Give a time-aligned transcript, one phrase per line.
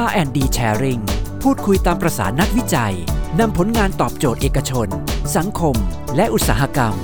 [0.00, 1.02] R&D Sharing
[1.42, 2.94] พูดคุยตามประสานักวิจัย
[3.40, 4.88] นำผลงานตอบโจทย์เอกชน
[5.36, 5.76] สังคม
[6.16, 6.94] และอุตสาหกรรม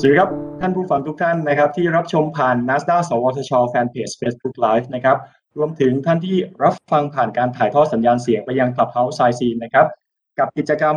[0.00, 5.18] สวัสดีครับ ท่านผู้ฟังทุกท่านนะครับ ที่รับชมผ่าน NASDAQ สวทชแฟนเพจ Facebook Live นะครับ
[5.56, 9.86] รวมถึงท่านที่รับฟังผ่านการถ่ายทอดสัญญาณเสียงไปยัง Clubhouse ไซซีนนะครับ
[10.38, 10.96] กับกิจกรรม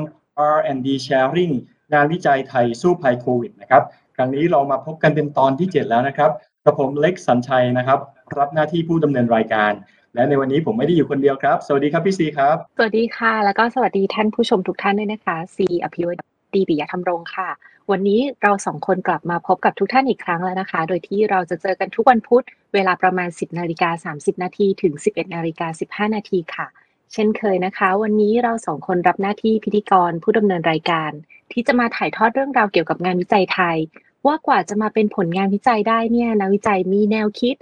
[0.56, 1.54] R&D Sharing
[1.94, 3.84] งานวิจัยไทยสู้ภัยโควิดนะครับ
[4.16, 6.32] ครั้งนี้เรามาพบกันเป็นตอนที่ 7 แล้วนะครับ
[6.64, 8.00] กระผมเล็กสัญชัยนะครับ
[8.38, 9.72] รับหน้าที่ผู้ดำเนินรายการ
[10.16, 16.10] และในวันนี้ผมไม่ได้อยู่คนเดียวครับ สวัสดีครับพี่ซีครับ สวัสดีค่ะ แล้วก็สวัสดีท่านผู้ชมทุกท่านด้วยนะคะซีอภิว
[16.54, 17.50] ดีปิยธรรมรงค์ค่ะ
[17.92, 22.44] วันนี้เราสองคนกลับมาพบกับทุกท่านอีกครั้งแล้วนะคะ โดยที่เราจะเจอกันทุกวันพุธ
[22.74, 26.68] เวลาประมาณ 10นาฬิกา30นาทีถึง 11นาฬิกา15นาทีค่ะ
[27.14, 31.12] เช่นเคยนะคะ วันนี้เราสองคนรับหน้าที่พิธีกรผู้ดำเนินรายการ
[31.52, 33.78] ที่จะมาถ่ายทอดเรื่องราวเกี่ยวกับงานวิจัยไทย
[34.26, 37.56] ว่ากว่าจะมาเป็นผลงานวิจัยได้เนี่ยนักวิจัยมีแนวคิด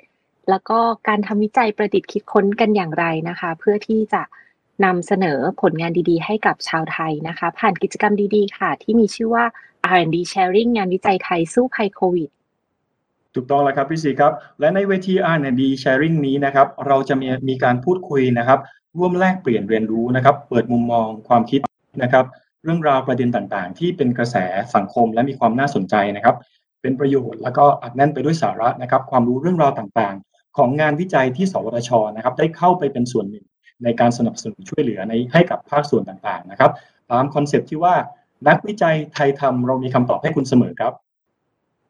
[0.49, 4.21] แล้วก็การทำวิจัยประดิษฐ์คิดค้นกันอย่างไรนะคะ เพื่อที่จะ
[4.85, 9.45] นำเสนอผลงานดีๆ ให้กับชาวไทยนะคะ ผ่านกิจกรรมดีๆ ค่ะ ที่มีชื่อว่า
[9.91, 12.29] R&D Sharing งานวิจัยไทยสู้ภัยโควิด
[13.35, 18.59] ถูกต้องแล้วครับพี่ซีครับ และในเวที R&D Sharing นี้นะครับ เราจะมีมีการพูดคุยนะครับ
[18.97, 21.61] ร่วมแลกเปลี่ยนเรียนรู้นะครับ เปิดมุมมองความคิด
[22.03, 22.25] นะครับ
[22.63, 24.35] เรื่องราวประเด็นต่างๆ ที่เป็นกระแส
[24.75, 26.35] สังคมและมีความน่าสนใจนะครับ
[26.81, 33.45] เป็นประโยชน์แล้วก็อัดแน่นไปด้วยสาระนะครับ ความรู้เรื่องราวต่างๆ ของงานวิจัยที่สวทชนะครับ ได้เข้าไปเป็นส่วนหนึ่ง
[33.83, 36.71] ในการสนับสนุนช่วยเหลือในให้กับภาคส่วนต่างๆนะครับ
[37.11, 37.95] ตาม concept ที่ว่า
[38.47, 40.93] นักวิจัยไทยทำเรามีคำตอบให้คุณเสมอครับ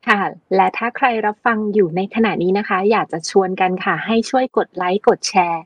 [0.07, 0.21] ค่ะ
[0.55, 5.63] และถ้าใครรับฟังอยู่ในขณะนี้นะคะ อยากจะชวนกันค่ะ ให้ช่วยกดไลค์กดแชร์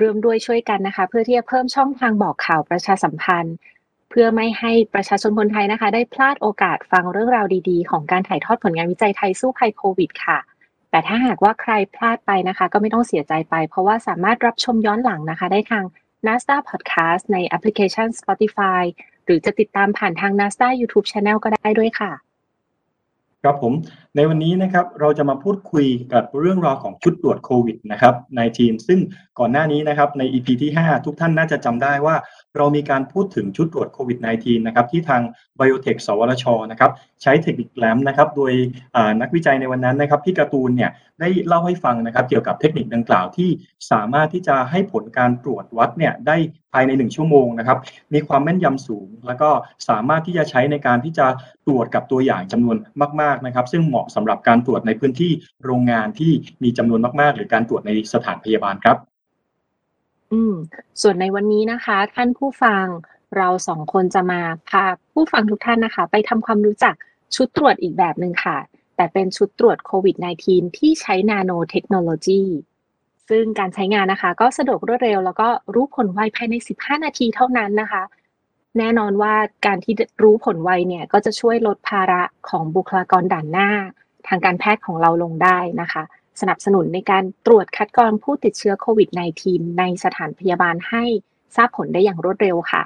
[0.00, 3.56] ร่วมด้วยช่วยกันนะคะ เพื่อที่จะเพิ่มช่องทางบอกข่าวประชาสัมพันธ์
[4.18, 10.38] พื่อไม่ให้ประชาชนคนไทยนะคะ ได้พลาดโอกาสฟังเรื่องราวดีๆ ของการถ่ายทอดผลงานวิจัยไทยสู้ภัยโควิดค่ะ
[10.90, 15.84] แต่ถ้าหากว่าใครพลาดไปนะคะ ก็ไม่ต้องเสียใจไป เพราะว่าสามารถรับชมย้อนหลังนะคะ ได้ทาง
[16.26, 18.82] n a s d a Podcast ในแอปพลิเคชัน Spotify
[19.24, 22.12] หรือจะติดตามผ่านทาง n a s d a YouTube Channel ก็ได้ด้วยค่ะ
[23.46, 23.74] ครับผม
[24.16, 29.00] ในวันนี้นะครับเราจะมาพูดคุยกับเรื่องราวของชุดตรวจโควิดนะครับในทีมซึ่ง
[29.38, 32.16] ก่อนหน้านี้นะครับใน EP ที่ 5 ทุกท่านน่าจะจำได้ว่า
[32.56, 35.22] เรามีการพูดถึงชุดตรวจโควิด -19 นะครับที่ทาง
[35.58, 36.90] Biotech สวทชนะครับ
[37.22, 38.52] ใช้เทคนิคแลมนะครับโดย
[39.20, 40.90] นักวิจัยในวันนั้นนะครับพี่การ์ตูนเนี่ย
[41.20, 43.50] ได้เล่าให้ฟังนะครับเกี่ยวกับเทคนิคดังกล่าวที่
[43.90, 46.36] สามารถที่จะให้ผลการตรวจวัดเนี่ยได้
[46.72, 47.78] ภายใน 1 ชั่วโมงนะครับ
[48.14, 49.50] มีความแม่นยำสูง แล้วก็
[49.88, 51.26] สามารถที่จะใช้ในการที่จะ
[51.66, 52.76] ตรวจกับตัวอย่างจำนวน
[53.20, 55.32] มากๆนะครับซึ่งเหมาะสำหรับการตรวจในพื้นที่
[55.64, 59.15] โรงงานที่มีจำนวนมากๆ หรือการตรวจในสถานพยาบาลครับ
[60.32, 60.54] อืม
[61.02, 62.84] ส่วนในวันนี้นะคะ ท่านผู้ฟัง
[63.36, 66.94] เราสองคนจะมาพาผู้ฟังทุกท่านนะคะ ไปทำความรู้จัก
[67.34, 68.58] ชุดตรวจอีกแบบหนึ่งค่ะ
[68.96, 70.16] แต่เป็นชุดตรวจโควิด
[70.46, 72.42] -19 ที่ใช้นาโนเทคโนโลยี
[73.28, 78.02] ซึ่งการใช้งานนะคะ ก็สะดวกรวดเร็ว แล้วก็รู้ผลไวภายใน 15 นาทีเท่านั้นนะคะ
[78.78, 79.34] แน่นอนว่า
[79.66, 83.70] การที่รู้ผลไวเนี่ย ก็จะช่วยลดภาระของบุคลากรด่านหน้า
[84.28, 86.02] ทางการแพทย์ของเราลงได้นะคะ
[86.40, 89.08] สนับสนุนในการตรวจคัดกรองผู้ติดเชื้อโควิด
[89.42, 91.04] -19 ในสถานพยาบาลให้
[91.56, 92.82] ทราบผลได้อย่างรวดเร็วค่ะ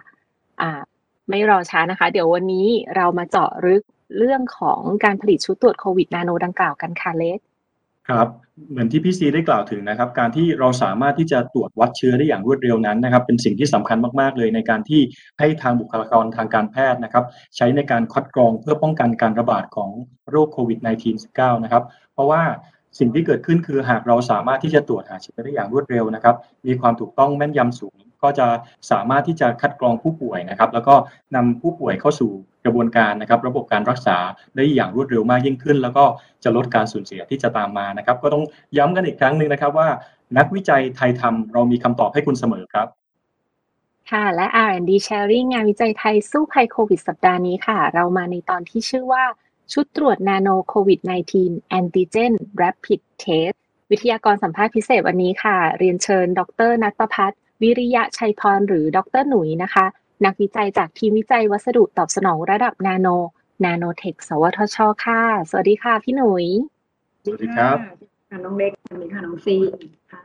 [1.28, 2.66] ไม่รอช้านะคะ เดี๋ยววันนี้
[2.96, 3.82] เรามาเจาะลึก
[4.18, 7.40] เรื่องของการผลิตชุดตรวจโควิดนาโนดังกล่าวกันค่ะเลส
[8.08, 8.28] ครับ
[8.70, 15.00] เหมือนที่พี่ซีได้กล่าวถึงนะครับ การที่เราสามารถที่จะตรวจวัดเชื้อได้อย่างรวดเร็วนั้นนะครับ เป็นสิ่งที่สำคัญมากๆเลยในการที่
[15.38, 17.24] ให้ทางบุคลากรทางการแพทย์นะครับ
[17.56, 19.90] ใช้ในการคัดกรองเพื่อป้องกันการระบาดของ
[20.30, 20.78] โรคโควิด
[21.26, 22.42] -19 นะครับ เพราะว่า
[22.98, 26.36] สิ่งที่เกิดขึ้นคือหากเราสามารถที่จะตรวจหาเชื้อได้อย่างรวดเร็วนะครับ
[26.66, 28.46] มีความถูกต้องแม่นยำสูง ก็จะ
[28.90, 30.94] สามารถที่จะคัดกรองผู้ป่วยนะครับ แล้วก็
[31.34, 32.30] นำผู้ป่วยเข้าสู่
[32.64, 34.16] กระบวนการนะครับ ระบบการรักษา
[34.56, 36.04] ได้อย่างรวดเร็วมากยิ่งขึ้น แล้วก็
[36.44, 38.44] จะลดการสูญเสียที่จะตามมานะครับ ก็ต้อง
[38.76, 39.88] ย้ำกันอีกครั้งหนึ่งนะครับว่า
[40.38, 42.86] นักวิจัยไทยทำเรามีคำตอบให้คุณเสมอครับ
[44.10, 49.24] ค่ะและ R&D Sharing งานวิจัยไทยสู้ภัยโควิดสัปดาห์นี้ค่ะ เรามาในตอนที่ชื่อว่า
[49.72, 51.00] ชุดตรวจนาโนโควิด
[51.38, 53.56] -19 Antigen Rapid Test
[53.90, 59.86] วิทยากรสัมภาษณ์พิเศษวันนี้ค่ะ เรียนเชิญ ดรนัทประพัฒน์วิริยะชัยพรหรือดรหนุ่ยนะคะ
[60.24, 63.08] นักวิจัยจากทีมวิจัยวัสดุตอบสนองระดับนาโน
[63.64, 66.44] นาโนเทค สวทช ค่ะ สวัสดีค่ะ พี่หนุ่ย
[67.24, 67.76] สวัสดีครับ
[68.28, 69.56] ค่ะน้องเล็กสวัสดีค่ะน้องซี
[70.10, 70.22] ค่ะ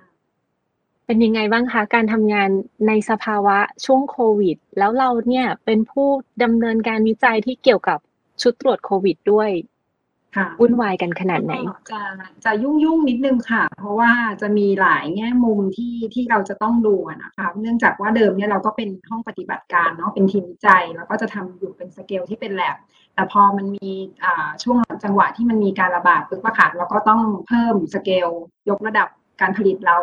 [1.06, 2.50] เป็นยังไงบ้างคะการทำงาน
[2.88, 6.08] ในสภาวะช่วงโควิด แล้วเราเนี่ยเป็นผู้
[6.44, 8.00] ดำเนินการวิจัยที่เกี่ยวกับ
[8.42, 9.50] ชุดตรวจโควิดด้วย
[10.36, 12.02] ค่ะวุ่นวายกันขนาดไหนก็จะ
[12.46, 14.12] จะยุ่งยุ่งๆนิดนึงค่ะ เพราะว่า
[14.42, 22.76] จะมีหลายแง่มุมที่ที่เราจะต้องดูอะนะคะเนื่องจากว่าเดิมเนี่ยเราก็เป็นห้องปฏิบัติการเนาะเป็นทีมวิจัยแล้วก็จะทำอยู่เป็นสเกลที่เป็นแลบ
[23.16, 23.90] แต่พอมันมี
[24.24, 28.28] อ่าช่วงจังหวะที่มันมีการระบาดปึ๊บอะค่ะเราก็ต้องเพิ่มสเกล
[28.70, 29.08] ยกระดับ
[29.42, 29.98] การผลิตเรา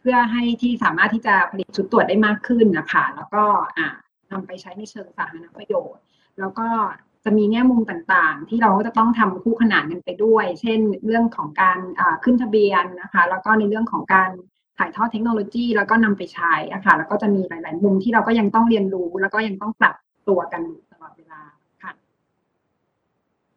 [0.00, 3.42] เพื่อให้ที่สามารถที่จะผลิตชุดตรวจได้มากขึ้นนะคะแล้วก็
[3.78, 3.88] อ่า
[4.30, 6.02] นำไปใช้ในเชิงสาธารณประโยชน์
[6.38, 6.68] แล้วก็
[7.24, 14.30] จะมีแง่มุมต่างๆ ที่เราก็จะต้องทำคู่ขนานกันไปด้วย เช่น เรื่องของการอ่าขึ้นทะเบียนนะคะ แล้วก็ในเรื่องของการ
[14.78, 19.94] ถ่ายทอดเทคโนโลยี แล้วก็นำไปใช้อะค่ะแล้วก็จะมีหลาย ๆ มุมที่เราก็ยังต้องเรียนรู้ แล้วก็ยังต้องปรับ
[20.28, 21.40] ตัวกันอยู่ตลอดเวลา
[21.82, 21.92] ค่ะ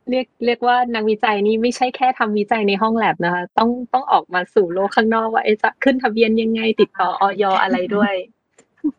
[0.09, 8.13] เรียกเรียกว่านักวิจัยนี่ไม่ใช่แค่ทำวิจัยในห้องแลบนะคะ ต้องต้องออกมาสู่โลกข้างนอกว่าเอ๊ะจะขึ้นทะเบียนยังไงติดต่อออยอะไรด้วย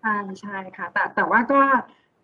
[0.01, 1.61] ใช่ใช่ค่ะ แต่แต่ว่าก็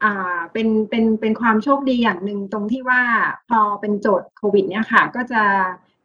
[0.04, 3.02] อ่าเป็นเป็นเป็นความโชคดีอย่างหนึ่งตรงที่ว่า
[3.48, 5.42] พอเป็นโจทย์โควิดเนี่ยค่ะ ก็จะ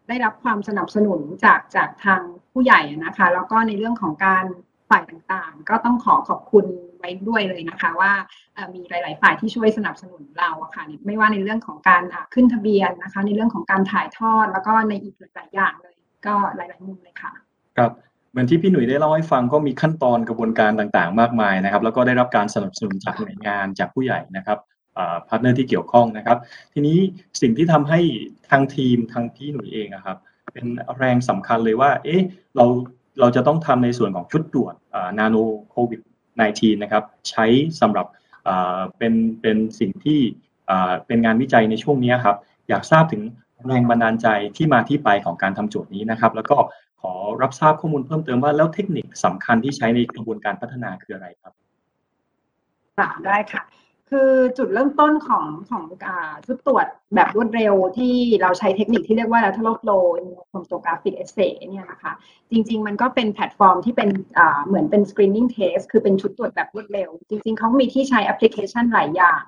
[0.08, 2.22] ได้รับความสนับสนุนจากจากทาง
[2.52, 4.46] ผู้ใหญ่อะนะคะ แล้วก็ในเรื่องของการ
[4.90, 6.66] ฝ่ายต่างๆ ก็ต้องขอขอบคุณ
[6.98, 8.12] ไว้ด้วยเลยนะคะ ว่า
[8.74, 12.04] มีหลาย ๆ ฝ่ายที่ช่วยสนับสนุนเราอะค่ะไม่ว่าในเรื่องของการ
[12.34, 15.96] ขึ้นทะเบียนนะคะ ในเรื่องของการถ่ายทอดแล้วก็ในอีกหลายๆอย่างเลย
[16.26, 17.32] ก็หลาย ๆ มุมเลยค่ะ
[17.78, 17.92] ครับ
[18.36, 24.58] เหมือนที่พี่หนุ่ยได้เล่าให้ฟังก็มีขั้นตอนกระบวนการต่างๆ มากมายนะครับ แล้วก็ได้รับการสนับสนุนจากหน่วยงานจากผู้ใหญ่นะครับ
[25.28, 26.38] partner ที่เกี่ยวข้องนะครับ
[26.74, 26.98] ทีนี้
[27.42, 28.00] สิ่งที่ทำให้
[28.50, 30.18] ทางทีมทางพี่หนุ่ยเองอะครับ
[30.54, 30.66] เป็น
[30.98, 32.22] แรงสำคัญเลยว่า เอ๊ะ
[32.56, 32.66] เรา
[33.20, 34.74] เราจะต้องทำในส่วนของชุดตรวจ
[35.20, 35.36] นาโน
[35.70, 36.00] โควิด
[36.42, 37.46] -19 นะครับ ใช้
[37.82, 38.06] สำหรับ
[38.98, 40.20] เป็นเป็นสิ่งที่
[41.08, 42.38] เป็นงานวิจัยในช่วงนี้ครับ
[42.70, 43.22] อยากทราบถึง
[43.68, 44.28] แรงบันดาลใจ
[44.58, 46.58] ที่มาที่ไปของการทำโจทย์นี้นะครับ แล้วก็
[47.10, 47.12] อ
[47.42, 51.54] รับทราบข้อมูลเพิ่มเติมว่าแล้วเทคนิคสำคัญที่ใช้ในกระบวนการพัฒนาคืออะไรครับ
[52.98, 53.64] ค่ะได้ค่ะ
[54.12, 55.84] คือจุดเริ่มต้นของของ
[56.46, 56.86] ชุดตรวจ
[57.16, 60.04] แบบรวดเร็วที่เราใช้เทคนิคที่เรียกว่า lateral flow
[60.50, 62.14] chromatographic assay เนี่ยนะคะ
[62.52, 64.10] จริง ๆ มันก็เป็นแพลตฟอร์มที่เป็น
[64.68, 69.42] เหมือนเป็น screening test คือเป็นชุดตรวจแบบรวดเร็ว จริง ๆเขามีที่ใช้แอปพลิเคชันหลายอย่าง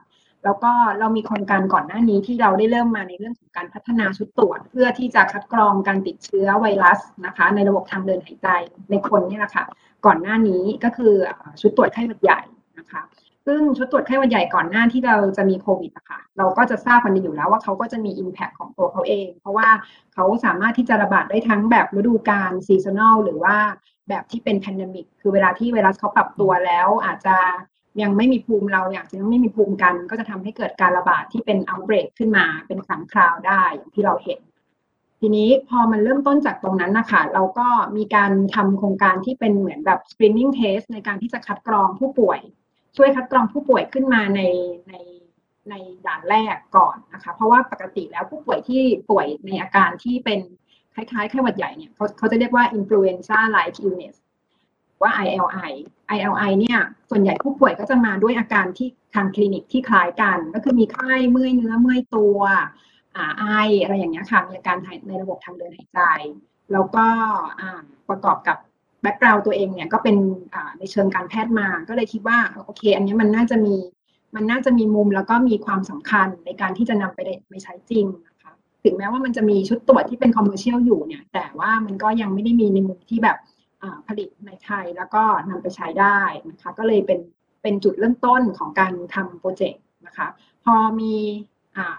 [0.44, 8.48] แล้วก็เรามีโครงการก่อนหน้านี้ที่เราได้เริ่มมาในเรื่องของการพัฒนาชุดตรวจ เพื่อที่จะคัดกรองการติดเชื้อไวรัสนะคะ ในระบบทางเดินหายใจ
[8.92, 9.66] ในคนนี่แหละค่ะ
[10.06, 11.14] ก่อนหน้านี้ก็คือ
[11.62, 12.40] ชุดตรวจไข้หวัดใหญ่
[12.80, 13.02] นะคะ
[13.46, 19.70] ซึ่งชุดตรวจไข้หวัดใหญ่ก่อนหน้าที่เราจะมีโควิดอะค่ะเราก็จะทราบกันอยู่แล้วว่าเขาก็จะมี Impact ของตัวเขาเอง เพราะว่า
[20.14, 23.58] เขาสามารถที่จะระบาดได้ทั้งแบบฤดูกาล seasonal หรือว่า
[24.10, 27.38] แบบที่เป็น pandemic คือเวลาที่ไวรัสเขาปรับตัวแล้วอาจจะ
[28.02, 34.40] ยังไม่มีภูมิเราอยากจะยังไม่มีภูมิกัน ก็จะทำให้เกิดการระบาดที่เป็น outbreak ขึ้นมาเป็นครั้งคราวได้อย่างที่เราเห็น
[35.22, 37.68] ทีนี้พอมันเริ่มต้นจากตรงนั้นนะคะเราก็
[37.98, 42.40] มีการทำโครงการที่เป็นเหมือนแบบ screening test ในการที่จะคัดกรองผู้ป่วย
[42.98, 44.42] ช่วยคัดกรองผู้ป่วยขึ้นมาใน
[44.90, 44.94] ใน
[45.70, 45.74] ใน
[46.06, 50.40] ด่านแรกก่อนนะคะเพราะว่าปกติแล้วผู้ป่วยที่ป่วยในอาการที่เป็น
[50.96, 54.16] คล้ายๆไข้หวัดใหญ่เนี่ยเขาเขาจะเรียกว่า influenza like illness
[55.02, 55.72] ว่า ILI
[56.16, 56.80] ILI เนี่ย
[57.10, 62.40] ส่วนใหญ่ผู้ป่วยก็จะมาด้วยอาการที่ทางคลินิกที่คล้ายกัน ก็คือมีไข้เมื่อยเนื้อเมื่อยตัว
[63.16, 63.44] อ่าไอ
[63.84, 64.78] อะไรอย่างเงี้ยค่ะมีอาการ
[65.08, 66.00] ในระบบทางเดินหายใจ
[66.72, 67.06] แล้วก็
[68.10, 68.58] ประกอบกับ
[69.02, 70.16] background ตัวเองเนี่ยก็เป็น
[70.80, 73.76] ในเชิงการแพทย์มาก็เลยคิดว่าโอเค อันนี้มันน่าจะมี
[74.36, 77.20] มันน่าจะมีมุมแล้วก็มีความสำคัญในการที่จะนำไป
[77.50, 78.54] ไปใช้จริงนะคะ
[78.84, 83.38] ถึงแม้ว่ามันจะมีชุดตรวจที่เป็น commercial อยู่เนี่ยแต่ว่ามันก็ยังไม่ได้มีในมุมที่แบบ
[84.08, 86.20] ผลิตในไทยแล้วก็นำไปใช้ได้
[86.50, 87.20] นะคะก็เลยเป็น
[87.62, 90.28] เป็นจุดเริ่มต้นของการทำโปรเจกต์นะคะ
[90.64, 91.16] พอมี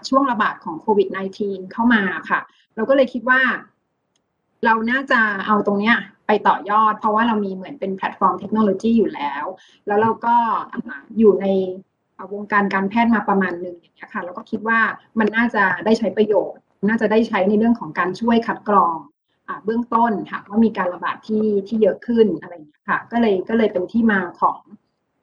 [0.09, 1.07] ช่วงระบาดของโควิด
[1.41, 2.39] -19 เข้ามาค่ะ
[2.75, 3.41] เราก็เลยคิดว่า
[4.65, 9.45] เราน่าจะเอาตรงเนี้ยไปต่อยอด เพราะว่าเรามีเหมือนเป็นแพลตฟอร์มเทคโนโลยีอยู่แล้ว
[9.87, 10.35] แล้วเราก็
[11.17, 11.47] อยู่ใน
[12.33, 14.79] วงการการแพทย์มาประมาณหนึ่งอย่างเงี้ยค่ะเราก็คิดว่า
[15.19, 18.95] มันน่าจะได้ใช้ประโยชน์ น่าจะได้ใช้ในเรื่องของการช่วยคัดกรอง
[19.65, 24.59] เบื้องต้นค่ะว่ามีการระบาดที่ที่เยอะขึ้นอะไรอย่างเงี้ยค่ะ ก็เลยก็เลยเป็นที่มาของ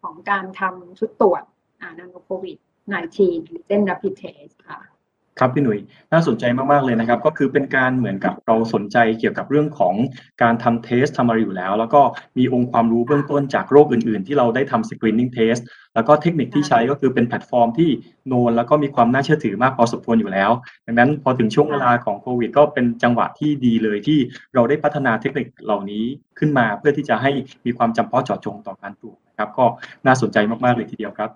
[0.02, 1.42] ของการทำชุดตรวจ
[1.80, 2.58] นาโนโควิด
[3.06, 4.80] 19 Legend Rapid Test ค่ะ
[5.38, 5.78] ครับพี่หนุ่ย
[6.12, 9.94] น่าสนใจมากๆเลยนะครับ ก็คือเป็นการเหมือนกับเราสนใจเกี่ยวกับเรื่องของ
[10.42, 12.00] การทำ test ทำอะไรอยู่แล้ว แล้วก็
[12.38, 15.56] มีองค์ความรู้เบื้องต้นจากโรคอื่นๆ ที่เราได้ทำ screening test
[15.94, 17.90] แล้วก็เทคนิคที่ใช้ก็คือเป็นแพลตฟอร์มที่
[18.28, 20.50] known แล้วก็มีความน่าเชื่อถือมากพอสมควรอยู่แล้ว
[20.86, 24.18] ดังนั้นพอถึงช่วงเวลาของโควิด ก็เป็นจังหวะที่ดีเลยที่
[24.54, 26.04] เราได้พัฒนาเทคนิคเหล่านี้
[26.38, 27.30] ขึ้นมา เพื่อที่จะให้
[27.66, 29.64] มีความจำเพาะเจาะจงต่อการตรวจนะครับ ก็
[30.06, 31.30] น่าสนใจมากๆเลยทีเดียวครับ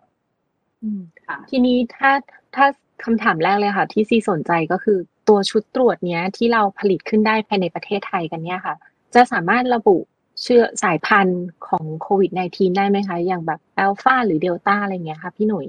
[1.50, 2.10] ทีนี้ถ้า
[2.56, 2.66] ถ้า
[3.04, 8.74] คำถามแรกเลยค่ะ ที่ซีสนใจก็คือตัวชุดตรวจเนี้ยที่เราผลิตขึ้นได้ภายในประเทศไทยกันเนี่ยค่ะ
[9.14, 9.96] จะสามารถระบุ
[10.42, 15.66] เชื้อสายพันธุ์ของโควิด -19 ได้ไหมคะ อย่างแบบอัลฟาหรือเดลต้าอะไรเงี้ยค่ะพี่หนุ่ย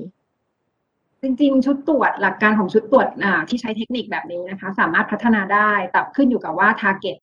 [1.21, 3.07] จริงๆ ชุดตรวจหลักการของชุดตรวจ
[3.49, 7.17] ที่ใช้เทคนิคแบบนี้นะคะ สามารถพัฒนาได้แต่ขึ้นอยู่กับว่า target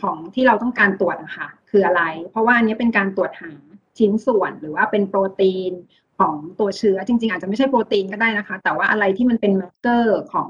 [0.00, 3.52] ของที่เราต้องการตรวจนะคะคืออะไร เพราะว่าอันนี้เป็นการตรวจหา
[3.98, 5.72] ชิ้นส่วนหรือว่าเป็นโปรตีน
[6.18, 10.48] ของตัวเชื้อจริง ๆ อาจจะไม่ใช่โปรตีนก็ได้นะคะ แต่ว่าอะไรที่มันเป็น marker ของ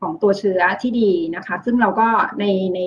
[0.00, 2.08] ของตัวเชื้อที่ดีนะคะ ซึ่งเราก็
[2.40, 2.44] ใน
[2.74, 2.80] ใน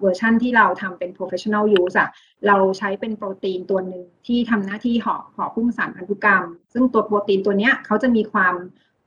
[0.00, 2.10] เวอร์ชั่นที่เราทำเป็น professional use อะ
[2.46, 8.54] เราใช้เป็นโปรตีนตัวหนึ่งที่ทำหน้าที่ห่อห่อหุ้มสารพันธุกรรม ซึ่งตัวโปรตีนตัวเนี้ยเขาจะมีความ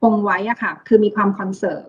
[0.02, 1.86] คงไว้อะค่ะ คือมีความ conserve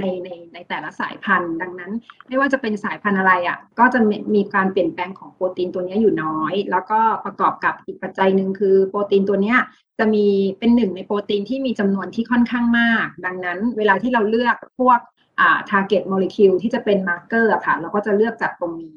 [0.00, 1.92] ในในในแต่ละสายพันธุ์ ดังนั้น
[2.28, 3.98] ไม่ว่าจะเป็นสายพันธุ์อะไรอะก็จะ
[4.34, 9.54] มีการเปลี่ยนแปลงของโปรตีนตัวนี้อยู่น้อย แล้วก็ประกอบกับอีกปัจจัยหนึ่งคือโปรตีนตัวนี้
[9.98, 10.26] จะมี
[10.58, 14.98] เป็นหนึ่งในโปรตีนที่มีจำนวนที่ค่อนข้างมาก ดังนั้น เวลาที่เราเลือกพวก
[15.40, 18.96] อ่า target molecule ที่จะเป็น marker อะค่ะเราก็จะเลือกจากตรงนี้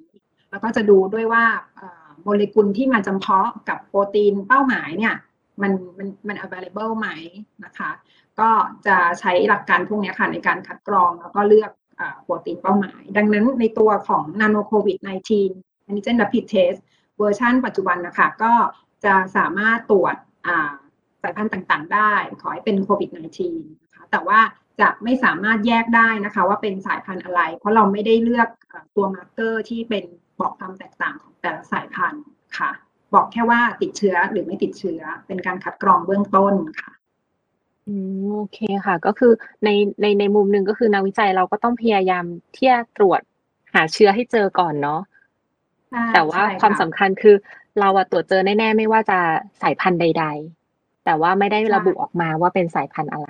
[0.51, 1.45] แล้วก็จะดูด้วยว่า
[2.23, 5.15] โมเลกุลที่มาจำเพาะกับโปรตีนเป้าหมายเนี่ย
[5.61, 7.07] มันมันมัน available ไหม
[7.63, 7.91] นะคะ
[8.39, 8.49] ก็
[8.87, 11.71] จะใช้หลักการพวกนี้ค่ะในการคัดกรองแล้วก็เลือก
[12.23, 14.97] โปรตีนเป้าหมาย ดังนั้นในตัวของ nano covid
[15.43, 16.79] 19 antigen rapid test
[17.17, 18.53] เวอร์ชันปัจจุบันนะคะก็
[19.05, 20.15] จะสามารถตรวจ
[21.21, 24.39] สายพันธุ์ต่างๆ ได้ ขอให้เป็นโควิด -19 นะคะแต่ว่า
[24.81, 28.47] จะไม่สามารถแยกได้นะคะว่าเป็นสายพันธุ์อะไร เพราะเราไม่ได้เลือก
[28.95, 30.03] ตัว marker ที่เป็น
[30.39, 32.23] บอกความแตกต่างของแต่ละสายพันธุ์
[32.57, 32.71] ค่ะ
[33.13, 36.91] บอกแค่ว่าติดเชื้อหรือไม่ติดเชื้อเป็นการคัดกรองเบื้องต้นค่ะ
[37.87, 39.31] อืม โอเคค่ะ ก็คือ
[39.63, 39.69] ใน
[40.01, 42.25] ในในมุมหนึ่ง ก็คือนักวิจัยเราก็ต้องพยายาม
[42.55, 43.21] ที่จะตรวจ
[43.73, 45.01] หาเชื้อให้เจอก่อนเนาะ
[46.13, 47.35] แต่ว่าความสำคัญคือ
[47.79, 49.19] เราอะตรวจเจอแน่ ๆ ไม่ว่าจะ
[49.61, 50.25] สายพันธุ์ใด
[50.65, 53.29] ๆ แต่ว่าไม่ได้ระบุออกมาว่าเป็นสายพันธุ์อะไร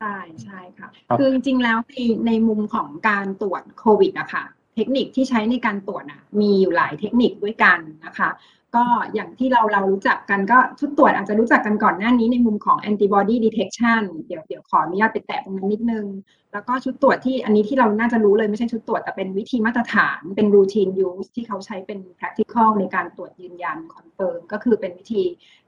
[0.00, 0.88] ใช่ใช่ค่ะ
[1.18, 8.30] คือจริงๆ แล้วในในมุมของการตรวจโควิดอะค่ะ เทคนิคที่ใช้ในการตรวจอะมีอยู่หลายเทคนิคด้วยกันนะคะ
[8.76, 16.06] ก็อย่างที่เราเรารู้จักกันก็ชุดตรวจอาจจะรู้จักกันก่อนหน้านี้ในมุมของ antibody detection เดี๋ยวเดี๋ยวขออนุญาตไปแตะตรงนั้นนิดนึง
[16.52, 25.24] แล้วก็ชุดตรวจที่อันนี้ที่เราน่าจะรู้เลยไม่ใช่ชุดตรวจแต่เป็นวิธีมาตรฐานเป็น routine use ที่เขาใช้เป็น practical ในการตรวจยืนยัน confirm ก็คือเป็นวิธี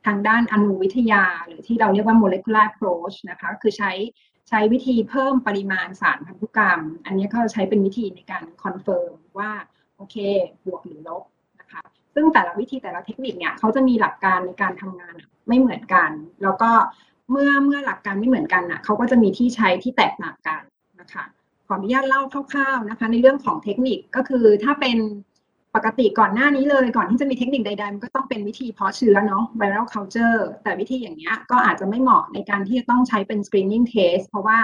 [0.06, 3.92] ทางด้านอนุวิทยา หรือที่เราเรียกว่า molecular approach นะคะคือใช้
[4.48, 9.50] ใช้วิธีเพิ่มปริมาณสารพันธุกรรม อันนี้ก็ใช้เป็นวิธีในการ confirm ว่า
[9.96, 10.16] โอเค
[10.64, 11.22] บวกหรือลบ
[12.20, 15.14] ซึ่งแต่ละวิธีแต่ละเทคนิคเนี่ยเขาจะมีหลักการในการทำงาน
[15.48, 16.10] ไม่เหมือนกัน
[16.42, 16.70] แล้วก็
[17.30, 20.62] เมื่อเมื่อหลักการไม่เหมือนกันอะเขาก็จะมีที่ใช้ที่แตกต่างกัน
[21.00, 21.24] นะคะ
[21.66, 22.22] ขออนุญาตเล่า
[22.52, 24.98] คร่าวๆนะคะ ในเรื่องของเทคนิคก็คือถ้าเป็น
[25.76, 34.58] ปกติก่อนหน้านี้เลยก่อนที่จะมีเทคนิคใดๆมันก็ต้องเป็นวิธีเพาะเชื้อเนาะ viral culture แต่วิธีอย่างเงี้ยก็อาจจะไม่เหมาะในการที่จะต้องใช้เป็น screening test เพราะว่า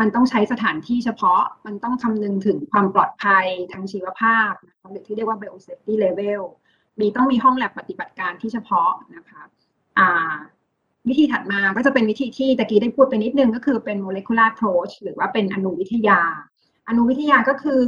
[0.00, 4.52] มันต้องใช้สถานที่เฉพาะมันต้องคำนึงถึงความปลอดภัยทางชีวภาพ
[4.90, 6.42] หรือที่เรียกว่า biosafety level
[7.00, 9.42] มีต้องมีห้องแลบปฏิบัติการที่เฉพาะนะคะ
[11.08, 16.20] วิธีถัดมาก็จะเป็นวิธีที่ตะกี้ได้พูดไปนิดนึงก็คือเป็น molecular approach หรือว่าเป็นอนุวิทยา
[16.88, 17.80] อนุวิทยาก็คือ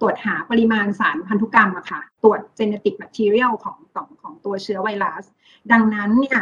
[0.00, 5.24] ตรวจหาปริมาณสารพันธุกรรมอะค่ะ ตรวจ genetic material ของของของตัวเชื้อไวรัส
[5.72, 6.40] ดังนั้นเนี่ย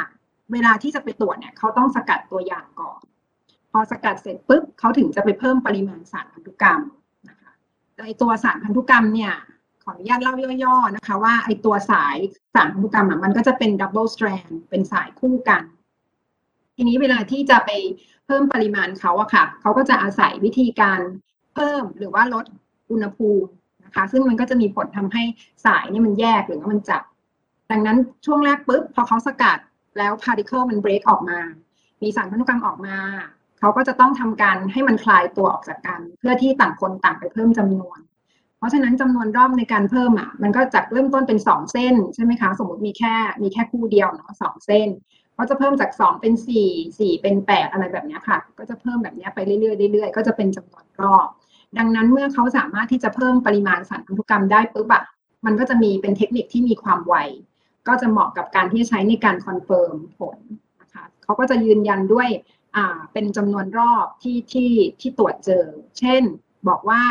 [0.52, 3.00] เวลาที่จะไปตรวจเนี่ยเขาต้องสกัดตัวอย่างก่อน
[3.72, 6.80] พอสกัดเสร็จปุ๊บเขาถึงจะไปเพิ่มปริมาณสารพันธุกรรม
[7.28, 7.52] นะคะ
[8.06, 9.32] ไอตัวสารพันธุกรรมเนี่ย
[9.82, 10.34] ขออนุญาตเล่า
[10.64, 12.16] ย่อๆนะคะ ว่าไอตัวสาย
[12.54, 15.62] สารพันธุกรรมมันก็จะเป็นดับเบิลส r ตรนเป็นสายคู่กัน
[16.76, 17.70] ทีนี้เวลาที่จะไป
[18.26, 21.00] เพิ่มปริมาณเขาอะค่ะเขาก็จะอาศัยวิธีการ
[21.54, 22.44] เพิ่มหรือว่าลด
[22.90, 23.48] อุณหภูมิ
[23.84, 25.22] นะคะ ซึ่งมันก็จะมีผลทำให้
[25.66, 27.02] สายนี่มันแยกหรือว่ามันจับ
[27.70, 29.58] ดังนั้นช่วงแรกปุ๊บพอเขาสกัด
[29.98, 31.38] แล้วพาร์ติเคิลมันเบรกออกมา
[32.02, 32.96] มีสารพันธุกรรมออกมา
[33.58, 37.98] เขาก็จะต้องทำการให้มันคลายตัวออกจากกัน เพื่อที่ต่างคนต่างไปเพิ่มจำนวน
[38.62, 44.88] เพราะฉะนั้นจำนวนรอบในการเพิ่มอะมันก็จากเริ่มต้นเป็นสองเส้นใช่ไหมคะ สมมติมีแค่มีแค่คู่เดียวเนาะสองเส้น
[45.38, 51.26] ก็จะเพิ่มจากสองเป็นสี่สี่เป็นแปดอะไรแบบนี้ค่ะ ก็จะเพิ่มแบบนี้ไปเรื่อยๆเรื่อยๆ ก็จะเป็นจำนวนรอบ
[51.78, 55.04] ดังนั้นเมื่อเขาสามารถที่จะเพิ่มปริมาณสารพันธุกรรมได้ปุ๊บอะ
[55.46, 57.14] มันก็จะมีเป็นเทคนิคที่มีความไว
[57.88, 60.36] ก็จะเหมาะกับการที่จะใช้ในการ confirm ผล
[60.80, 62.28] นะคะเขาก็จะยืนยันด้วย
[62.76, 65.64] อ่าเป็นจำนวนรอบที่ที่ที่ตรวจเจอ
[65.98, 66.22] เช่น
[66.68, 67.02] บอกว่า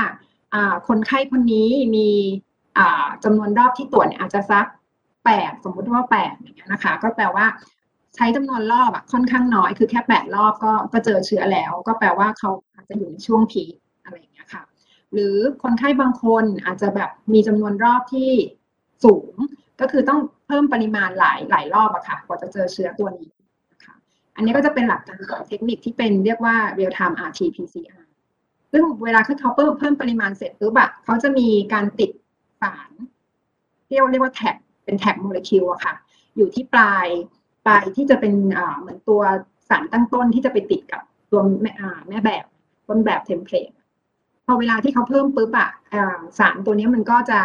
[0.87, 2.09] คนไข้คนนี้มี
[2.77, 4.65] อ่าจำนวนรอบที่ตรวจอาจจะสัก
[5.25, 7.45] แปดสมมุติว่าแปดอย่างเงี้ยนะคะ ก็แปลว่า
[8.15, 13.63] ใช้จำนวนรอบอะค่อนข้างน้อยคือแค่แปดรอบก็ก็เจอเชื้อแล้ว ก็แปลว่าเขาอาจจะอยู่ในช่วงพี
[14.03, 14.63] อะไรเงี้ยค่ะ
[15.13, 18.31] หรือคนไข้บางคนอาจจะแบบมีจำนวนรอบที่
[19.05, 19.35] สูง
[19.81, 23.31] ก็คือต้องเพิ่มปริมาณหลายหลายรอบอะค่ะกว่าจะเจอเชื้อตัวนี้
[23.71, 23.95] นะคะ
[24.35, 28.00] อันนี้ก็จะเป็นหลักการของเทคนิคที่เป็นเรียกว่า real time RT-PCR
[28.71, 32.11] ซึ่งเวลาที่เขาเพิ่มเพิ่มปริมาณเสร็จปุ๊บอะเขาจะมีการติด
[32.61, 32.91] สาร
[33.87, 35.95] ที่เรียกว่าแท็กเป็นแท็กโมเลกุลอะค่ะ
[36.35, 37.07] อยู่ที่ปลาย
[37.65, 38.33] ปลายที่จะเป็น
[38.79, 39.21] เหมือนตัว
[39.69, 41.01] สารตั้งต้นที่จะไปติดกับ
[41.31, 41.71] ตัวแม่
[42.07, 42.45] แม่แบบ
[42.87, 43.71] ต้นแบบ template
[44.45, 45.69] พอเวลาที่เขาเพิ่มปุ๊บอะ
[46.39, 47.39] สารตัวนี้มันก็จะ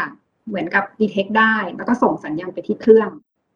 [0.47, 3.11] เหมือนกับ detect ได้ แล้วก็ส่งสัญญาณไปที่เครื่อง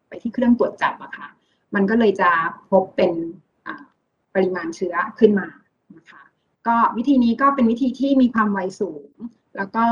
[0.07, 1.27] ไปที่เครื่องตรวจจับอะค่ะ
[1.75, 2.29] มันก็เลยจะ
[2.71, 3.11] พบเป็น
[4.33, 5.47] ปริมาณเชื้อขึ้นมา
[5.97, 6.21] นะคะ
[6.67, 9.09] ก็วิธีนี้ก็เป็นวิธีที่มีความไวสูง
[9.57, 9.85] แล้วก็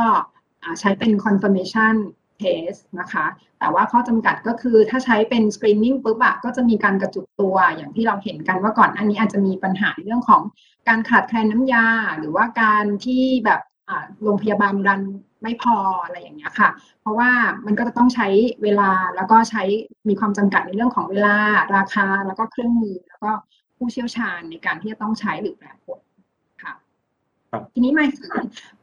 [0.79, 1.95] ใช้เป็น confirmation
[2.41, 3.25] test นะคะ
[3.59, 10.41] แต่ว่าข้อจำกัดก็คือถ้าใช้เป็น screening ปุ๊บอะก็จะมีการกระจุกตัวอย่างที่เราเห็นกันว่าก่อนอันนี้อาจจะมีปัญหาเรื่องของ
[10.87, 11.85] การขาดแคลนน้ำยา
[12.19, 13.61] หรือว่าการที่แบบ
[14.23, 15.01] โรงพยาบาลรัน
[15.41, 16.69] ไม่พออะไรอย่างเงี้ยค่ะ
[17.01, 17.31] เพราะว่า
[17.65, 18.27] มันก็จะต้องใช้
[18.63, 19.63] เวลาแล้วก็ใช้
[20.09, 21.35] มีความจำกัดในเรื่องของเวลา
[21.75, 23.31] ราคาแล้วก็เครื่องมือ แล้วก็
[23.77, 25.99] ผู้เชี่ยวชาญในการที่จะต้องใช้หรือแปลผล
[27.73, 28.05] ทีนี้มา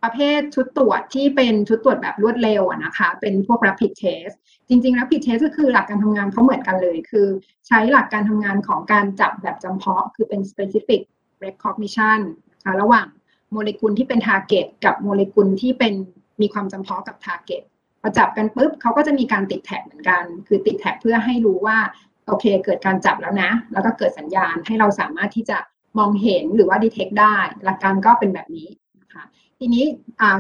[0.03, 4.35] ประเภทชุดตรวจที่เป็นชุดตรวจแบบรวดเร็วนะคะ เป็นพวก rapid test
[4.69, 7.29] จริงๆ rapid test ก็คือหลักการทำงานเขาเหมือนกันเลย คือ
[7.67, 11.01] ใช้หลักการทำงานของการจับแบบจำเพาะ คือเป็น specific
[11.45, 12.21] recognition
[12.53, 13.07] นะคะระหว่าง
[13.53, 15.95] โมเลกุลที่เป็น target กับโมเลกุลที่เป็น
[16.41, 17.63] มีความจำเพาะกับ target
[18.01, 21.79] พอจับกันปุ๊บเขาก็จะมีการติดแท็กเหมือนกัน คือติดแท็กเพื่อให้รู้ว่า
[22.27, 25.59] โอเค เกิดการจับแล้วนะ แล้วก็เกิดสัญญาณให้เราสามารถที่จะ
[25.99, 28.69] มองเห็นหรือว่า detect ได้ หลักการก็เป็นแบบนี้
[29.03, 29.25] นะคะ
[29.59, 29.85] ทีนี้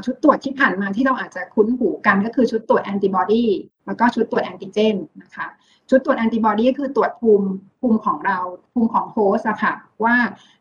[0.04, 3.44] ชุดตรวจที่ผ่านมาที่เราอาจจะคุ้นหูกันก็คือชุดตรวจแอนติบอดี
[3.86, 5.46] แล้วก็ชุดตรวจแอนติเจนนะคะ
[5.90, 7.48] ชุดตรวจแอนติบอดีก็คือตรวจภูมิ
[7.80, 8.38] ภูมิของเรา
[8.72, 10.16] ภูมิของ host อะค่ะว่า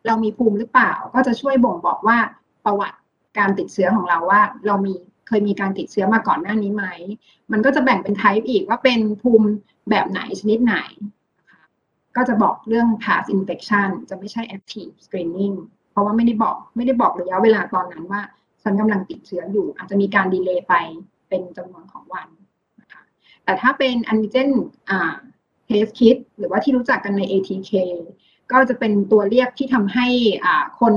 [0.06, 2.18] เรามีภูมิหรือเปล่าก็จะช่วยบ่งบอกว่า
[2.66, 2.98] ประวัติ
[3.38, 4.94] การติดเชื้อของเราว่า เรามี
[5.28, 6.86] เคยมีการติดเชื้อมาก่อนหน้านี้ไหม
[7.52, 9.48] มันก็จะแบ่งเป็น type อีกว่าเป็นภูมิ
[9.90, 10.76] แบบไหนชนิดไหน
[12.16, 15.56] ก็จะบอกเรื่อง past infection จะไม่ใช่ active screening
[15.92, 18.22] เพราะว่าไม่ได้บอกไม่ได้บอกระยะเวลาตอนนั้นว่า
[18.64, 20.74] ฉันกำลังติดเชื้ออยู่ อาจจะมีการดีเลย์ไป
[21.30, 22.28] เป็นจำนวนของวัน
[22.82, 23.02] นะคะ
[23.44, 24.50] แต่ถ้าเป็น antigen
[25.70, 27.72] test kit หรือว่าที่รู้จักกันใน ATK
[28.52, 30.08] ก็จะเป็นตัวเรียกที่ทำให้
[30.80, 30.96] คน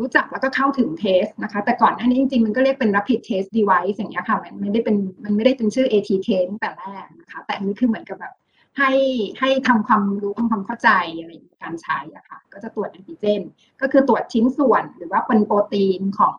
[0.00, 8.34] รู้จักแล้วก็เข้าถึงเทสนะคะ แต่ก่อนอันนี้จริงๆ มันก็เรียกเป็น rapid test device อย่างเงี้ยค่ะ มันไม่ได้เป็นมันไม่ได้เป็นชื่อ ATK ตั้งแต่แรกนะคะ แต่อันนี้คือเหมือนกับแบบ
[8.78, 8.92] ให้
[9.40, 13.42] ให้ทำความรู้ทำความเข้าใจอะไรในการใช้อะค่ะ ก็จะตรวจแอนติเจน
[13.80, 16.36] ก็คือตรวจชิ้นส่วนหรือว่าเป็นโปรตีนของ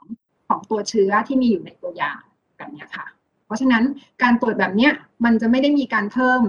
[0.47, 2.21] ของตัวเชื้อที่มีอยู่ในตัวอย่าง
[2.57, 3.05] แบบนี้ค่ะ
[3.45, 3.83] เพราะฉะนั้น
[4.23, 4.93] การตรวจแบบเนี้ย
[5.25, 6.41] มันจะไม่ได้มีการเพิ่ม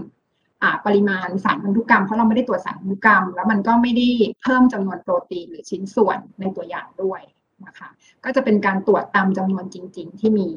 [0.87, 4.09] ปริมาณสารพันธุกรรมเพราะเราไม่ได้ตรวจสารพันธุกรรม แล้วมันก็ไม่ได้
[4.43, 7.21] เพิ่มจำนวนโปรตีนหรือชิ้นส่วนในตัวอย่างด้วย
[7.67, 7.89] นะคะ
[8.25, 10.49] ก็จะเป็นการตรวจตามจำนวนจริง ๆ ที่มี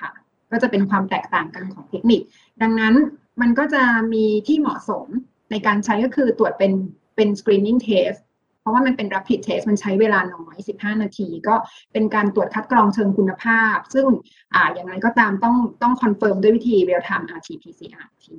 [0.00, 0.10] ค่ะ
[0.50, 2.20] ก็จะเป็นความแตกต่างกันของเทคนิค
[2.62, 2.94] ดังนั้น
[3.40, 5.06] มันก็จะมีที่เหมาะสม
[5.50, 6.72] ในการใช้ก็คือตรวจเป็น
[7.16, 8.20] เป็น screening test
[8.60, 11.54] เพราะว่ามันเป็น rapid test มันใช้เวลาน้อย 15 นาที ก็
[11.92, 14.06] เป็นการตรวจคัดกรองเชิงคุณภาพ ซึ่ง
[14.54, 18.34] อ่าอย่างไรก็ตามต้องต้อง confirm ด้วยวิธี real time RT-PCR ที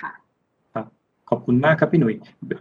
[0.00, 0.12] ค่ะ
[0.74, 0.86] ครัครับ
[1.30, 2.14] ขอบคุณมากครับพี่หนุ่ย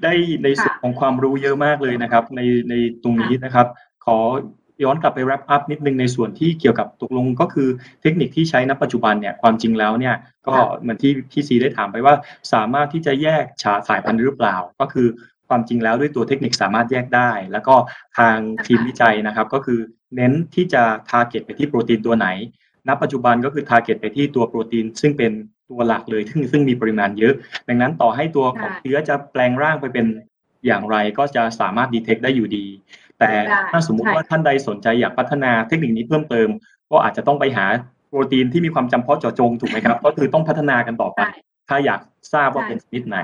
[0.04, 3.68] ได้ในส่วนของความรู้เยอะมากเลยนะครับ ในในตรงนี้นะครับ
[4.06, 4.18] ขอ
[4.84, 7.70] ย้อนกลับไป wrap up นิดนึงในส่วนที่เกี่ยวกับตกลงก็คือ
[8.02, 10.16] เทคนิคที่ใช้ณปัจจุบันเนี่ยความจริงแล้วเนี่ย
[10.48, 12.16] ก็เหมือนที่พี่ซีได้ถามไปว่า
[12.54, 15.08] สามารถที่จะแยกฉาสายพันธุ์หรือเปล่า ก็คือ
[15.48, 17.76] ความจริงแล้วด้วยตัวเทคนิคสามารถแยกได้ แล้วก็
[18.18, 19.80] ทางทีมวิจัยนะครับก็คือ
[20.16, 22.28] เน้นที่จะ target ไปที่โปรตีนตัวไหน
[22.88, 25.32] ณปัจจุบันก็คือ target ไปที่ตัวโปรตีน ซึ่งเป็น
[25.70, 27.34] ตัวหลักเลยซึ่งซึ่งมีปริมาณเยอะ
[27.68, 30.08] ดังนั้นต่อให้ตัวของเชื้อจะแปลงร่างไปเป็น
[30.66, 32.66] อย่างไรก็จะสามารถดีเทคได้อยู่ดี
[33.24, 33.40] แต่
[33.72, 36.50] ถ้าสมมุติว่าท่านใดสนใจอยากพัฒนาเทคนิคนี้เพิ่มเติม
[36.92, 37.66] ก็อาจจะต้องไปหา
[38.10, 41.20] โปรตีนที่มีความจำเพาะเจาะจงถูกไหมครับ ก็คือต้องพัฒนากันต่อไป
[41.70, 42.00] ถ้าอยาก
[42.34, 43.20] ทราบว่าเป็นชนิดไหน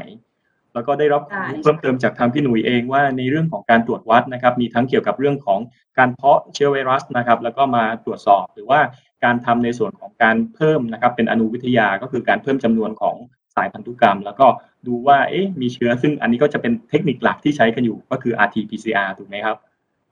[0.74, 1.22] แล้วก็ได้รับ
[1.62, 5.60] เพิ่มเติมจากทางพี่หนุ่ยเองว่าในเรื่องของการตรวจวัดนะครับ มีทั้งเกี่ยวกับเรื่องของ
[5.98, 8.80] การเพาะเชื้อไวรัสนะครับ แล้วก็มาตรวจสอบหรือว่า
[9.24, 13.16] การทำในส่วนของการเพิ่มนะครับ เป็นอนุวิทยาก็คือการเพิ่มจำนวนของ
[13.56, 14.48] สายพันธุกรรม แล้วก็
[14.88, 19.58] ดูว่าเอ๊ะมีเชื้อซึ่งอันนี้ก็จะเป็นเทคนิคหลักที่ใช้กันอยู่ก็คือ RT-PCR ถูกไหมครับ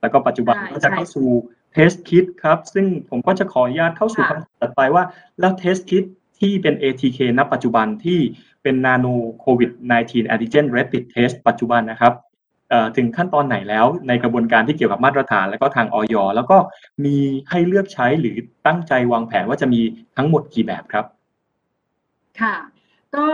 [0.02, 1.28] แล้วก็ปัจจุบันก็จะเข้าสู่
[1.74, 5.04] เทสคิดครับ ซึ่งผมก็จะขออนุญาตเข้าสู่คำถามต่อไปว่า
[5.40, 6.04] แล้วเทสคิด
[6.40, 8.20] ที่เป็น ATK ณ ปัจจุบันที่
[8.64, 9.06] เป็นนาโน
[9.40, 12.14] โควิด -19 antigen rapid test ปัจจุบันนะครับ
[12.98, 16.58] ถึงขั้นตอนไหนแล้วในกระบวนการที่เกี่ยวกับมาตรฐาน และก็ทางออยแล้วก็
[17.06, 17.18] มี
[17.50, 19.82] ให้เลือกใช้หรือตั้งใจวางแผนว่าจะมี
[20.18, 21.06] ทั้งหมดกี่แบบครับ
[22.42, 22.56] ค่ะ
[23.16, 23.28] ก็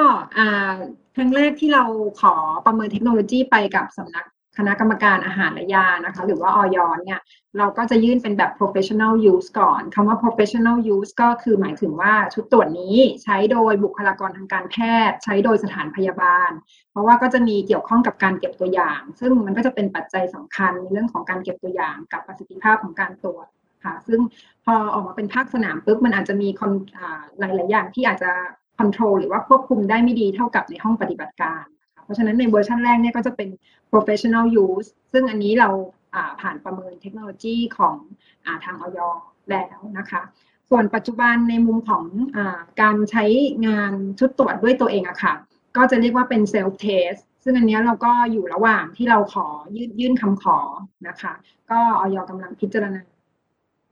[1.15, 1.85] ครั้งแรกที่เรา
[2.21, 2.33] ขอ
[2.65, 4.25] ประเมินเทคโนโลยีไปกับสำนัก
[4.57, 7.19] คณะกรรมการอาหารและยานะคะ หรือว่าออยเนี่ย
[7.57, 14.75] เราก็จะยื่นเป็นแบบ professional use ก่อนคำว่า professional use ก็คือหมายถึงว่าชุดตรวจนี้ใช้โดยบุคลากรทางการแพ
[15.09, 16.51] ทย์ ใช้โดยสถานพยาบาล
[16.91, 23.47] เพราะว่าก็จะมีเกี่ยวข้องกับการเก็บตัวอย่าง ซึ่งมันก็จะเป็นปัจจัยสำคัญในเรื่องของการเก็บตัวอย่างกับประสิทธิภาพของการตรวจ
[23.85, 24.19] ค่ะซึ่ง
[24.65, 26.49] พอออกมาเป็นภาคสนามปุ๊บมันอาจจะมี
[27.39, 28.31] หลาย ๆ อย่างที่อาจจะ
[28.79, 31.63] control หรือว่าควบคุมได้ไม่ดีเท่ากับในห้องปฏิบัติการ
[32.13, 33.49] เพราะฉะนั้นในเวอร์ชันแรกเนี่ยก็จะเป็น
[33.91, 35.69] professional use ซึ่งอันนี้เรา
[36.41, 37.95] ผ่านประเมินเทคโนโลยีของ
[38.45, 38.99] อทางออย
[39.51, 40.21] แล้วนะคะ
[40.69, 42.39] ส่วนปัจจุบันในมุมของ
[42.81, 43.25] การใช้
[43.67, 45.33] งานชุดตรวจด้วยตัวเองอะค่ะ
[45.75, 50.57] ก็จะเรียกว่าเป็น self test ซึ่งอันนี้เราก็อยู่ระหว่างที่เราขอยื่นยื่นคำขอ
[51.07, 51.33] นะคะ
[51.71, 53.01] ก็ออยกำลังพิจารณา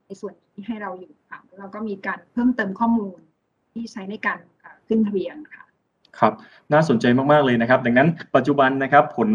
[0.06, 3.20] ในส่วนนี้ให้เราอยู่ค่ะแล้วเราก็มีการเพิ่มเติมข้อมูล
[3.74, 4.40] ที่ใช้ในการ
[4.88, 5.64] ขึ้นทะเบียนค่ะ
[6.20, 6.34] ครับ
[6.74, 9.30] น่าสนใจมาก ๆ เลยนะครับ ดังนั้นปัจจุบันนะครับผล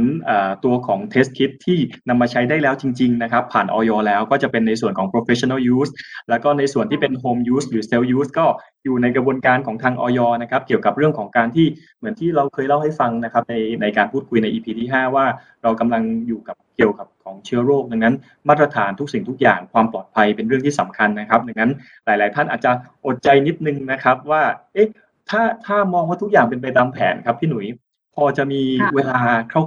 [0.65, 5.93] ตัวของ Test Kit ที่นำมาใช้ได้แล้วจริง ๆ นะครับ ผ่านออยแล้วก็จะเป็นในส่วนของ professional use
[6.29, 8.47] แล้วก็ในส่วนที่เป็น home use หรือ self use ก็
[8.85, 11.67] อยู่ในกระบวนการของทางออยนะครับ เกี่ยวกับเรื่องของการที่
[11.99, 15.27] เหมือนที่เราเคยเล่าให้ฟังนะครับ ในในการพูดคุยใน EP ที่ 5 ว่า
[15.63, 18.15] เรากำลังอยู่กับเกี่ยวกับของเชื้อโรค ดังนั้น
[18.49, 21.73] มาตรฐานทุกสิ่งทุกอย่างความปลอดภัยเป็นเรื่องที่สำคัญนะครับ ดังนั้น
[22.07, 22.71] หลาย ๆ ท่านอาจจะ
[23.07, 24.43] อดใจนิดนึงนะครับว่า
[24.75, 24.89] เอ๊ะ
[25.31, 27.67] ถ้าถ้ามองว่าทุกอย่างเป็นไปตามแผนครับพี่หนุ่ย
[28.15, 28.63] พอจะมี
[28.95, 29.19] เวลา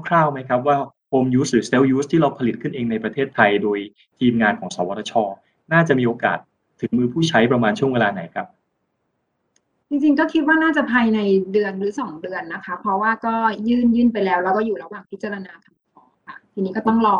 [0.07, 0.77] คร่าวๆไหมครับว่า
[1.11, 3.79] Home Use หรือ Self Use ที่เราผลิตขึ้นเองในประเทศไทย โดย
[4.19, 5.13] ทีมงานของ สวทช
[5.73, 6.37] น่าจะมีโอกาส
[6.79, 8.47] ถึงมือผู้ใช้ประมาณช่วงเวลาไหนครับ
[9.89, 11.19] จริงๆก็คิดว่าน่าจะภายใน
[11.53, 13.33] เดือนหรือสองเดือนนะคะ เพราะว่าก็
[13.67, 17.17] ยื่นยื่นไปแล้ว แล้วก็อยู่ระหว่างพิจารณาคำขอค่ะ ทีนี้ก็ต้องรอ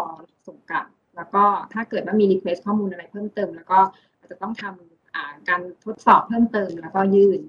[0.47, 3.79] ส่งกลับ แล้วก็ถ้าเกิดว่ามี request ข้อมูลอะไรเพิ่มเติม แล้วก็
[4.17, 7.39] อาจจะต้องทำการทดสอบเพิ่มเติม แล้วก็ยื่น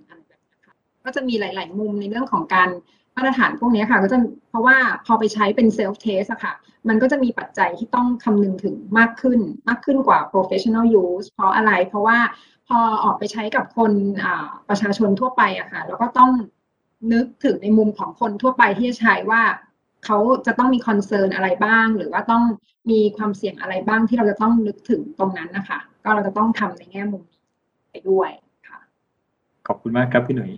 [1.05, 2.69] ก็จะมีหลาย ๆ มุมในเรื่องของการ
[3.17, 4.19] มาตรฐานพวกนี้ค่ะ ก็จะ
[4.51, 6.55] เพราะว่าพอไปใช้เป็น self test อะค่ะ
[6.89, 12.19] มันก็จะมีปัจจัยที่ต้องคำนึงถึงมากขึ้น มากขึ้นกว่า professional use เพราะอะไร เพราะว่า
[12.69, 13.93] พอออกไปใช้กับคน
[14.69, 16.31] ประชาชนทั่วไปอะค่ะ แล้วก็ต้อง
[17.13, 19.43] นึกถึงในมุมของคนทั่วไปที่จะใช้ว่า
[20.05, 22.45] เขาจะต้องมีคอนเซิร์นอะไรบ้าง หรือว่าต้อง
[22.91, 27.25] มีความเสี่ยงอะไรบ้างที่เราจะต้องนึกถึงตรงนั้นนะคะ ก็เราจะต้องทำในแง่มุม
[27.91, 28.31] ไปด้วย
[28.69, 28.81] ค่ะ
[29.67, 30.51] ขอบคุณมากครับพี่หนุ่ย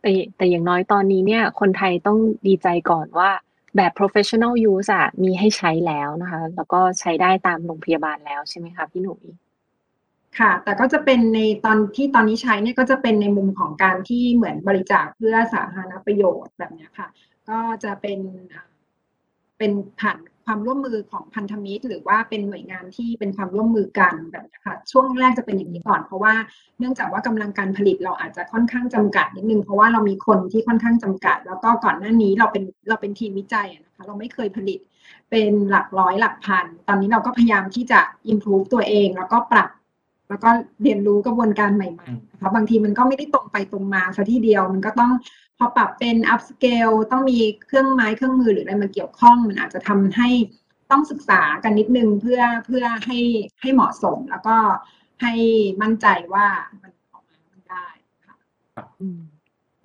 [0.00, 3.30] แต่แต่อย่างน้อยตอนนี้เนี่ย คนไทยต้องดีใจก่อนว่า
[3.76, 9.22] แบบ professional use อะมีให้ใช้แล้วนะคะ แล้วก็ใช้ได้ตามโรงพยาบาลแล้วใช่ไหมคะพี่หนุ่ย
[10.38, 17.08] ค่ะ แต่ก็จะเป็นในตอนที่ตอนนี้ใช้เนี่ยก็จะเป็นในมุมของการที่เหมือนบริจาคเพื่อสาธารณประโยชน์แบบนี้ค่ะ
[17.48, 18.20] ก็จะเป็น
[19.58, 26.34] เป็นผ่าน ความร่วมมือของพันธมิตร หรือว่าเป็นหน่วยงานที่เป็นความร่วมมือกันแบบนี้ค่ะช่วงแรกจะเป็นอย่างนี้ก่อน เพราะว่า
[26.78, 34.78] เนื่องจากว่ากำลังการผลิตเราอาจจะค่อนข้างจำกัดนิดนึงเพราะว่าเรามีคนที่ค่อนข้างจำกัด แล้วก็ก่อนหน้านี้เราเป็นเราเป็นทีมวิจัยนะคะเราไม่เคยผลิต
[35.30, 38.00] เป็นหลักร้อยหลักพัน ตอนนี้เราก็พยายามที่จะ
[38.32, 39.70] improve ตัวเอง แล้วก็ปรับ
[40.28, 40.50] แล้วก็
[40.82, 45.12] เรียนรู้กระบวนการใหม่ๆนะคะบางทีมันก็ไม่ได้ตรงไปตรงมาซะทีเดียวมันก็ต้อง
[45.62, 50.28] อปรับเป็น up scale ต้องมีเครื่องไม้เครื่องมือหรืออะไรมาเกี่ยวข้อง มันอาจจะทำให้
[50.90, 53.18] ต้องศึกษากันนิดนึงเพื่อเพื่อให้
[53.60, 54.56] ให้เหมาะสม แล้วก็
[55.22, 55.32] ให้
[55.82, 56.46] มั่นใจว่า
[56.82, 57.86] มันออกมาได้
[58.26, 58.34] ค่ะ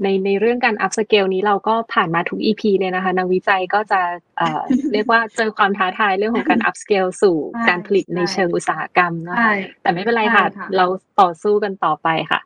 [0.04, 4.02] ในในเรื่องการอัพสเกลนี้เราก็ผ่านมาทุก EP เลยนะคะนักวิจัยก็จะ
[4.38, 4.62] เอ่อ
[4.94, 7.38] เรียกว่าเจอความท้าทายเรื่องของการ upscale สู่
[7.70, 10.46] การผลิตในเชิงอุตสาหกรรมนะคะแต่ไม่เป็นไรค่ะ
[10.78, 10.86] เรา
[11.22, 12.42] ต่อสู้กันต่อไปค่ะ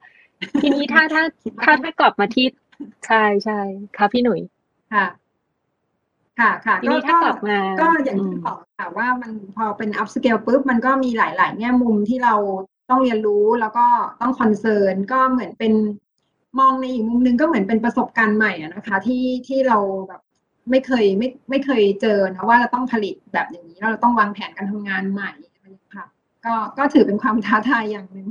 [0.61, 1.23] ทีนี้ถ้าถ้า
[1.63, 2.45] ถ้าถ้ากลับมาที่
[3.07, 3.59] ใช่ใช่
[3.97, 4.39] ค่ะพี่หนุ่ย
[4.93, 5.05] ค่ะ
[6.39, 12.35] ค่ะค่ะทีนี้ถ้ากลับมาก็อย่างที่บอกค่ะว่ามันพอเป็น upscale ปุ๊บมันก็มีหลาย ๆ แง่มุมที่เรา
[12.89, 13.85] ต้องเรียนรู้แล้วก็
[14.21, 15.73] ต้อง concern ก็เหมือนเป็น
[16.59, 20.21] มองในอีกมุมนึงก็เหมือนเป็นประสบการณ์ใหม่นะคะ ที่ที่เราแบบ
[20.69, 25.31] ไม่เคยไม่ไม่เคยเจอนะว่าเราต้องผลิตแบบอย่างนี้เราต้องวางแผนการทำงานใหม่
[25.95, 26.05] ค่ะ
[26.45, 28.27] ก็ก็ถือเป็นความท้าทายอย่างหนึ่ง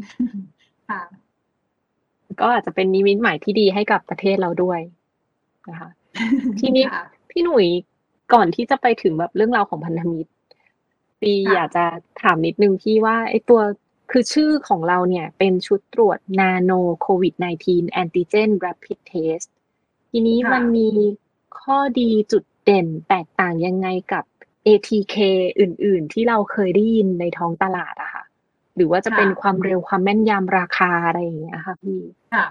[0.89, 1.01] ค่ะ
[2.41, 4.81] ก็อาจจะเป็นนิมิตใหม่ที่ดีให้กับประเทศเราด้วย
[5.69, 5.91] นะคะ
[6.61, 6.85] ทีนี้
[7.31, 7.67] พี่หนุ่ย
[8.35, 10.31] ก่อนที่จะไปถึงแบบเรื่องราวของพันธมิตร
[11.21, 11.85] ปีอยากจะ
[12.23, 13.61] ถามนิดนึงที่ว่าไอ้ตัว
[14.11, 19.47] คือชื่อของเราเนี่ยเป็นชุดตรวจนาโนโควิด -19 แอนติเจน rapid test
[20.11, 20.89] ทีนี้มันมี
[21.61, 24.25] ข้อดีจุดเด่นแตกต่างยังไงกับ
[24.67, 25.17] ATK
[25.61, 28.25] อื่น ๆ ที่เราเคยได้ยินในท้องตลาดอะค่ะ
[28.81, 32.01] หรือว่าจะเป็นความเร็วความแม่นยำราคาอะไรอย่างเงี้ยค่ะพี่
[32.35, 32.47] ค่ะ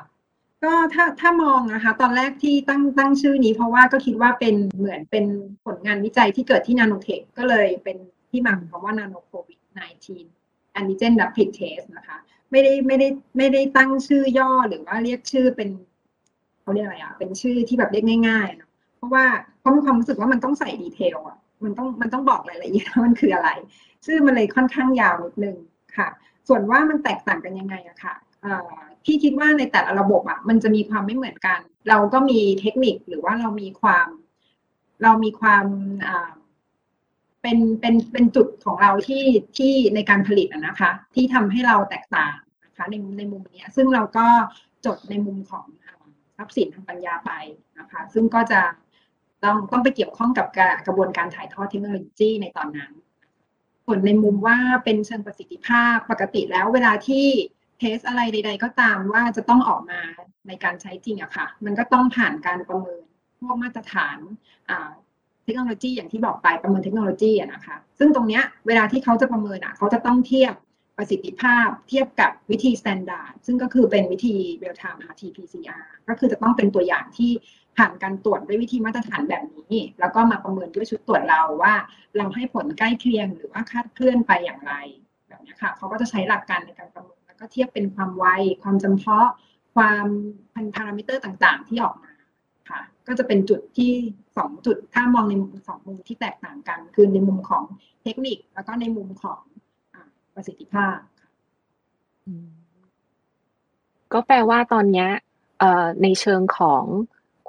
[0.63, 5.25] ก็ถ้าถ้ามองนะคะตอนแรกที่ตั้งตั้งชื่อนี้ เพราะว่าก็คิดว่าเป็นเหมือนเป็น
[5.65, 7.97] ผลงานวิจัยที่เกิดที่นาโนเทคก็เลยเป็น
[8.29, 12.17] ที่มาของคำว่านาโนโควิด -19 antigen เจน rapid test นะคะ
[12.51, 15.69] ไม่ได้ไม่ได้ไม่ได้ตั้งชื่อย่อหรือว่าเรียกชื่อเป็น
[16.61, 19.25] เขาเรียกอะไรอะเป็นชื่อที่แบบเรียกง่ายๆเนาะเพราะว่า
[19.59, 23.49] เพราะมีความรู้สึกว่ามันต้องใส่ดีเทลอะมันต้องมันต้องบอกรายละเอียดว่ามันคืออะไร
[24.05, 25.57] ชื่อมันเลยค่อนข้างยาวนิดนึง
[25.99, 26.09] ค่ะ
[26.47, 28.15] ส่วนว่ามันแตกต่างกันยังไงอะค่ะ
[29.03, 31.59] พี่คิดว่าในแต่ละระบบอะมันจะมีความไม่เหมือนกัน
[31.89, 34.07] เราก็มีเทคนิคหรือว่าเรามีความ
[35.03, 35.65] เรามีความ
[37.41, 39.23] เป็นเป็นเป็นจุดของเราที่
[39.57, 42.35] ที่ในการผลิตนะคะ ที่ทำให้เราแตกต่าง
[42.65, 44.27] นะคะในในมุมนี้ซึ่งเราก็
[44.85, 45.65] จดในมุมของ
[46.37, 47.31] ทรัพย์สินทางปัญญาไป
[47.79, 48.61] นะคะ ซึ่งก็จะ
[49.43, 50.47] ต้องต้องไปเกี่ยวข้องกับ
[50.87, 52.91] กระบวนการถ่ายทอดเทคโนโลยีในตอนนั้น
[53.95, 57.27] ลในมุมว่าเป็นเชิงประสิทธิภาพปกติแล้วเวลาที่
[57.79, 60.01] เทสอะไรใด ๆ ก็ตามว่าจะต้องออกมา
[60.47, 63.01] ในการใช้จริงอะค่ะ มันก็ต้องผ่านการประเมิน
[63.39, 64.17] พวกมาตรฐาน
[65.43, 70.53] เทคโนโลยีอย่างที่บอกไปประเมินเทคโนโลยีอะนะคะ ซึ่งตรงเนี้ยเวลาที่เขาจะประเมินอะเขาจะต้องเทียบ
[70.99, 77.31] ประสิทธิภาพเทียบกับวิธี standard ซึ่งก็คือเป็นวิธี real time RT-PCR ก็คือจะต้องเป็นตัวอย่างที่
[77.77, 81.73] ผ่านการตรวจด้วยวิธีมาตรฐานแบบนี้ แล้วก็มาประเมินด้วยชุดตรวจเราว่า
[82.17, 84.73] เราให้ผลใกล้เคียงหรือว่าคาดเคลื่อนไปอย่างไร
[85.27, 88.25] แบบนี้ค่ะเขาก็จะใช้หลักการในการประเมินแล้วก็เทียบเป็นความไว
[88.63, 89.29] ความจำเพาะ
[89.75, 90.07] ความ
[90.53, 92.13] พันพารามิเตอร์ต่างๆ ที่ออกมา
[92.69, 93.91] ค่ะ ก็จะเป็นจุดที่
[94.37, 95.33] สองจุดถ้ามองใน
[95.67, 97.63] สองมุมที่แตกต่างกัน คือในมุมของ
[98.03, 99.39] เทคนิคแล้วก็ในมุมของ
[100.39, 100.97] ประสิทธิภาพ
[104.13, 105.07] ก็แปลว่าตอนนี้
[106.03, 106.83] ในเชิงของ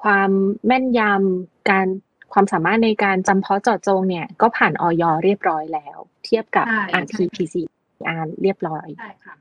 [0.03, 0.31] ความ
[0.67, 1.87] แม่นยำการ
[2.33, 6.67] ความสามารถในการจำเพาะเจาะจงเนี่ย ก็ผ่านออยเรียบร้อยแล้ว เทียบกับ
[7.03, 9.35] RT-PCR เรียบร้อยใช่ค่ะ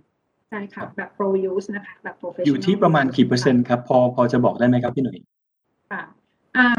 [0.50, 5.18] ใช่ค่ะแบบ pro use นะคะแบบ professional อยู่ที่ประมาณกี่เปอร์เซ็นต์ครับ พอพอจะบอกได้ไหมครับพี่หนุ่ย
[5.92, 6.04] ค่ะ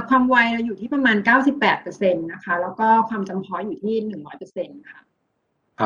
[0.08, 1.16] ความไวเราอยู่ที่ประมาณ
[1.48, 5.00] 98เปอร์เซ็นต์นะคะ แล้วก็ความจำเพาะอยู่ที่ 100เปอร์เซ็นต์ค่ะ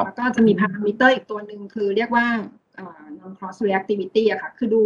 [0.05, 2.27] แล้วก็จะมีพารามิเตอร์อีกตัวหนึ่งคือเรียกว่า
[3.19, 4.83] non cross reactivity อะค่ะ คือดู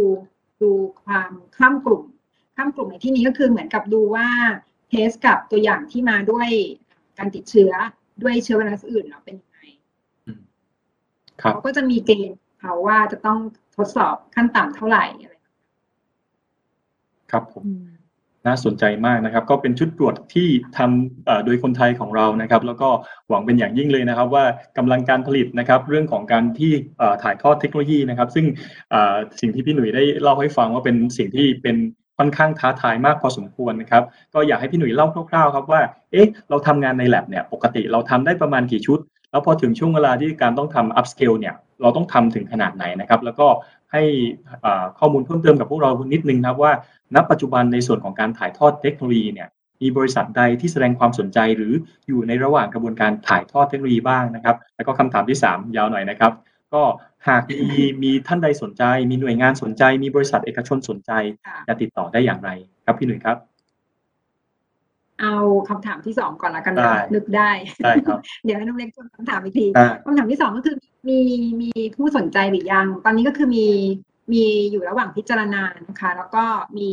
[0.61, 0.71] ดู
[1.03, 2.03] ความข้ามกลุ่ม
[2.55, 4.27] ข้ามกลุ่มในที่นี้ก็คือเหมือนกับดูว่า
[4.89, 6.49] เทสกับตัวอย่างที่มาด้วย
[7.17, 7.71] การติดเชื้อ
[8.21, 9.59] ด้วยเชื้อไวรัสอื่นเราเป็นยังไง
[11.39, 13.39] เขาก็จะมีเกณฑ์เขาว่าจะต้อง
[13.75, 15.35] ทดสอบขั้นต่ำเท่าไหร่อะไร
[17.31, 17.63] ครับผม
[18.47, 20.47] น่าสนใจมากนะครับ ก็เป็นชุดตรวจที่
[20.77, 22.89] ทำโดยคนไทยของเรานะครับ แล้วก็
[23.29, 24.45] หวังเป็นอย่างยิ่งเลยนะครับ ว่า
[24.77, 26.71] กำลังการผลิตนะครับ เรื่องของการที่
[27.23, 28.45] ถ่ายทอดเทคโนโลยีนะครับ ซึ่ง
[29.39, 31.77] สิ่งที่พี่หนุ่ยได้เล่าให้ฟังว่าเป็นสิ่งที่เป็น
[32.17, 38.99] ค่อนข้างท้าทายมากพอสมควรนะครับ ก็อยากให้พี่หนุ่ยเล่าคร่าวๆครับว่า เอ๊ะ เราทำงานใน lab เนี่ย ปกติเราทำได้ประมาณกี่ชุด
[39.31, 43.47] แล้วพอถึงช่วงเวลาที่การต้องทำ upscale เนี่ย เราต้องทำถึงขนาดไหนนะครับ แล้วก็
[43.93, 44.03] ให้
[44.99, 46.71] ข้อมูลเพิ่มเติมกับพวกเรานิดนึงครับว่า
[47.15, 49.49] ณ ปัจจุบันในส่วนของการถ่ายทอดเทคโนโลยีเนี่ย
[49.81, 51.73] มีบริษัทใดที่แสดงความสนใจหรือ
[52.07, 56.31] อยู่ในระหว่างกระบวนการถ่ายทอดเทคโนโลยีบ้างนะครับ แล้วก็คำถามที่ 3 ยาวหน่อยนะครับ
[56.73, 56.83] ก็
[57.27, 61.11] หากมีมีท่านใดสนใจ มีหน่วยงานสนใจ มีบริษัทเอกชนสนใจ
[61.67, 62.49] จะติดต่อได้อย่างไร
[62.85, 63.37] ครับพี่หนุ่ยครับ
[65.21, 65.33] เอา
[65.69, 67.51] คำถามที่สองก่อนละกันนะนึกได้
[67.83, 69.65] ได้ครับเดี๋ยวให้น้องเล็กทวนคำถามอีกที
[70.05, 70.75] คำถามที่สองก็คือ
[71.07, 71.19] มี
[71.61, 73.67] มีผู้สนใจหรือยัง ตอนนี้ก็คือมี
[74.33, 76.43] มีอยู่ระหว่างพิจารณานะคะ แล้วก็
[76.77, 76.89] มี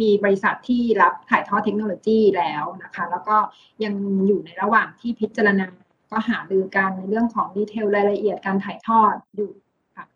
[0.00, 3.36] มีบริษัทที่รับถ่ายทอดเทคโนโลยีแล้วนะคะ แล้วก็
[3.84, 3.94] ยัง
[4.26, 5.66] อยู่ในระหว่างที่พิจารณา
[6.10, 9.50] ก็หารือกันในเรื่องของ detail รายละเอียดการถ่ายทอดอยู่
[9.96, 10.06] ค่ะ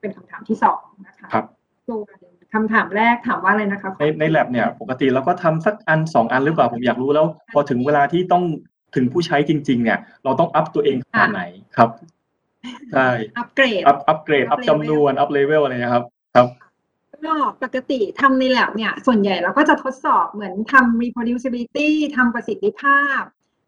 [0.00, 1.46] เป็นคำถามที่สองนะคะครับ
[2.54, 8.44] คำถามแรกถามว่าอะไรนะคะในในแลบเนี่ยปกติเราก็ทำสักอันสองอันหรือเปล่าผมอยากรู้แล้ว พอถึงเวลาที่ต้อง
[8.94, 11.42] ถึงผู้ใช้จริง ๆ เนี่ย เราต้องอัพตัวเองขนาดไหน
[11.76, 11.90] ครับ
[12.92, 13.08] ใช่
[13.38, 16.04] อัปเกรดอัพอัปเกรดอัพจำนวนอัพเลเวลอะไรนะครับ
[16.36, 16.48] ครับ
[17.26, 23.20] ก็ปกติทำในแลบเนี่ย ส่วนใหญ่เราก็จะทดสอบเหมือนทำ reproducibility ทำประสิทธิภาพ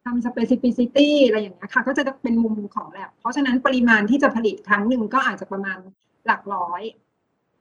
[0.05, 5.79] ทำ specificity อะไรอย่างเงี้ยค่ะ ก็จะเป็นมุมของแลบเพราะฉะนั้นปริมาณที่จะผลิตครั้งหนึ่งก็อาจจะประมาณ
[6.27, 6.83] หลักร้อย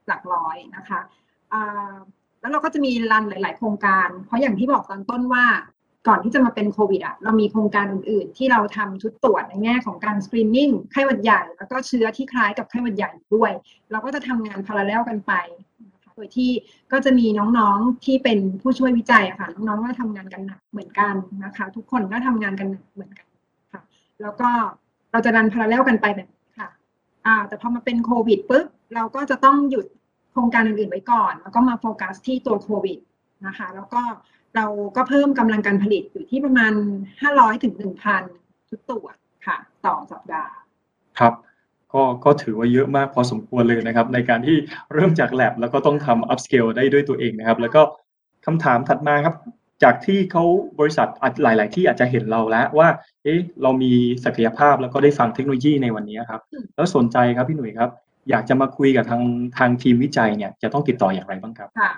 [0.08, 1.02] หลักร้อยนะคะ
[2.42, 5.46] แล้วเราก็จะมีรันหลาย ๆ โครงการ เพราะอย่างที่บอกตอนต้นว่า
[6.08, 13.52] ก่อนที่จะมาเป็นโควิดอะเรามีโครงการอื่น ๆ ที่เราทำชุดตรวจในแง่ของการสกรีนนิ่งไข้หวัดใหญ่ แล้วก็เชื้อที่คล้ายกับไข้หวัดใหญ่ด้วย
[13.92, 15.34] เราก็จะทำงานพาราเลลกันไป
[16.16, 16.52] โดยที่
[16.92, 17.26] ก็จะมี
[17.58, 23.28] น้องๆที่เป็นผู้ช่วยวิจัยอะค่ะน้องๆก็ทำงานกันหนักเหมือนกันนะคะ ทุกคนก็ทำงานกันหนักเหมือนกัน
[23.72, 23.82] ค่ะ
[24.22, 24.50] แล้วก็
[25.12, 26.30] เราจะรันพาราเลลกันไปแบบ
[27.26, 29.86] อ่าแต่พอมาเป็นโควิดปุ๊บเราก็จะต้องหยุด
[30.32, 33.00] โครงการอื่นๆไว้ก่อน แล้วก็มาโฟกัสที่ตัวโควิด
[33.48, 34.02] นะคะแล้วก็
[34.56, 36.74] เราก็เพิ่มกำลังการผลิตอยู่ที่ประมาณ
[37.22, 37.74] 500ถึง
[38.22, 40.54] 1,000ชุดตรวจค่ะ ต่อสัปดาห์
[41.20, 41.34] ครับ
[41.94, 44.58] ก็ก็ถือว่าเยอะมากพอสมควรเลยนะครับ ในการที่
[44.94, 47.82] เริ่มจากแลบแล้วก็ต้องทำ upscale ได้ด้วยตัวเองนะครับ แล้วก็
[48.46, 49.36] คำถามถัดมาครับ
[49.84, 50.44] จากที่เขา
[50.80, 51.08] บริษัท
[51.44, 52.88] หลาย ๆ ที่อาจจะเห็นเราแล้วว่า
[53.24, 53.92] เอ๊ะ เรามี
[54.26, 56.42] ศักยภาพแล้วก็ได้ฟังเทคโนโลยีในวันนี้ครับ
[56.76, 57.90] แล้วสนใจครับพี่หนุ่ยครับ
[58.30, 59.24] อยากจะมาคุยกับทาง
[59.58, 61.92] ทางทีมวิจัยเนี่ย จะต้องติดต่ออย่างไรบ้างครับค่ะ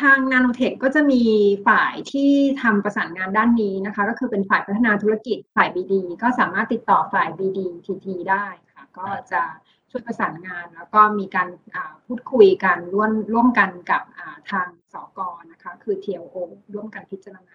[0.00, 1.22] ทางนาโนเทคก็จะมี
[1.68, 2.30] ฝ่ายที่
[2.62, 9.42] ทำประสานงานด้านนี้นะคะ ก็คือเป็นฝ่ายพัฒนาธุรกิจฝ่าย BD ก็สามารถติดต่อฝ่าย BD TT ได้ค่ะ ก็จะ
[9.90, 11.48] ช่วยประสานงาน แล้วก็มีการ
[12.06, 14.02] พูดคุยกันร่วมร่วมกันกับ
[14.50, 16.36] ทางสกนะคะ คือ TLO
[16.74, 17.54] ร่วมกันพิจารณา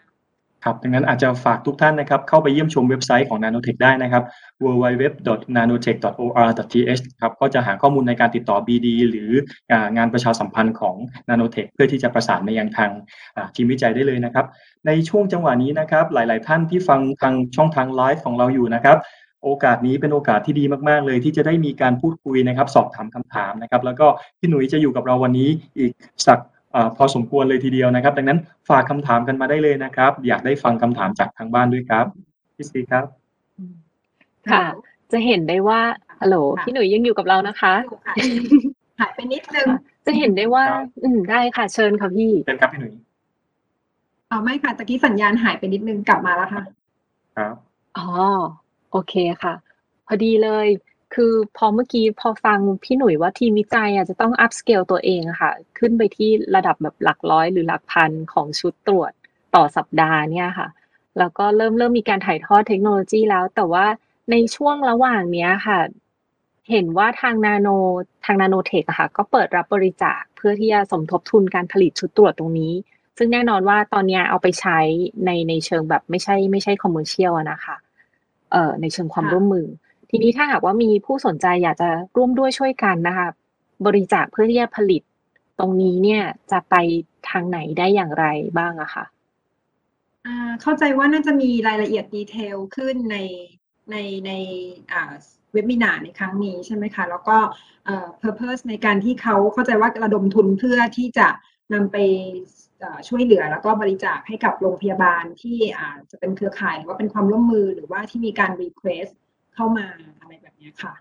[0.63, 4.23] ครับดังนั้นอาจจะฝากทุกท่านนะครับ เข้าไปเยี่ยมชมเว็บไซต์ของ Nanotech ได้นะครับ
[4.63, 9.30] www.nanotech.or.th ครับก็จะหาข้อมูลในการติดต่อ BD หรือ
[9.97, 10.95] งานประชาสัมพันธ์ของ
[11.30, 12.91] Nanotech เพื่อที่จะประสานมายังทาง
[13.56, 14.45] ทีมวิจัยได้เลยนะครับ
[14.88, 18.97] ในช่วงจังหวะนี้นะครับ หลาย ๆ ท่านที่ฟังทางช่องทางไลฟ์ของเราอยู่นะครับ
[19.43, 24.08] โอกาสนี้เป็นโอกาสที่ดีมาก ๆ เลยที่จะได้มีการพูดคุยนะครับ สอบถามคำถามนะครับ แล้วก็
[24.39, 25.91] พี่หนุ่ยจะอยู่กับเราวันนี้อีก
[26.28, 26.39] สัก
[26.97, 32.06] พอสมควรเลยทีเดียวนะครับ ดังนั้นฝากคำถามกันมาได้เลยนะครับ อยากได้ฟังคำถามจากทางบ้านด้วยครับ
[32.56, 33.06] พี่ซีครับ
[34.52, 34.63] ค่ะ
[35.12, 35.82] จะเห็นได้ว่า
[36.19, 37.73] ฮัลโหลพี่หนุ่ยยังอยู่กับเรานะคะ
[39.00, 39.67] หายไปนิดนึง
[40.06, 40.63] จะเห็นได้ว่า
[41.04, 42.93] อืมได้ค่ะ เชิญค่ะพี่เชิญครับพี่หนุ่ย
[44.30, 46.63] เอาไม่ค่ะตะกี้สัญญาณหายไปนิดนึงกลับมาแล้วค่ะ
[47.38, 47.56] ครับ
[47.97, 48.08] อ๋อ
[48.91, 49.54] โอเคค่ะ
[50.08, 50.67] พอดีเลย
[51.13, 59.12] คือพอเมื่อกี้พอฟังพี่หนุ่ยว่าทีมวิจัยอะจะต้อง upscale ตัวเองค่ะ ขึ้นไปที่ระดับแบบหลักร้อยหรือหลักพันของชุดตรวจ
[59.56, 60.67] ต่อสัปดาห์เนี่ยค่ะ
[61.17, 63.86] แล้วก็เริ่มเริ่มมีการถ่ายทอดเทคโนโลยีแล้ว แต่ว่า
[64.32, 65.80] ในช่วงระหว่างเนี้ยค่ะ
[66.71, 67.67] เห็นว่าทางนาโน
[68.26, 72.73] ทางนาโนเทคค่ะ ก็เปิดรับบริจาคเพื่อที่จะสมทบทุนการผลิตชุดตรวจตรงนี้
[73.17, 74.80] ซึ่งแน่นอนว่าตอนนี้เอาไปใช้
[75.26, 77.76] ในในเชิงแบบไม่ใช่ไม่ใช่ commercial นะคะ
[78.81, 79.67] ในเชิงความร่วมมือ
[80.10, 83.27] ทีนี้ถ้าหากว่ามีผู้สนใจอยากจะร่วมด้วยช่วยกันนะคะ
[83.86, 85.01] บริจาคเพื่อที่จะผลิต
[85.60, 86.75] ตรงนี้เนี่ยจะไป
[87.29, 88.25] ทางไหนได้อย่างไร
[88.57, 89.05] บ้างอะคะ
[90.25, 93.17] อ่าเข้าใจว่าน่าจะมีรายละเอียด detail ขึ้นใน
[93.91, 94.31] ในใน
[94.91, 95.13] อ่า
[95.53, 97.38] เว็บมินาในครั้งนี้ใช่ไหมคะ แล้วก็
[97.86, 101.27] เอ่อ purpose ในการที่เขาเข้าใจว่าระดมทุนเพื่อที่จะ
[101.73, 101.97] นำไป
[103.08, 109.12] ช่วยเหลือแล้วก็บริจาคให้กับโรงพยาบาลที่อาจจะเป็นเครือข่ายหรือว่าเป็นความร่วมมือหรือว่าที่มีการ request
[109.56, 109.88] เข้ามา
[110.20, 110.94] อะไรแบบนี้ค่ะ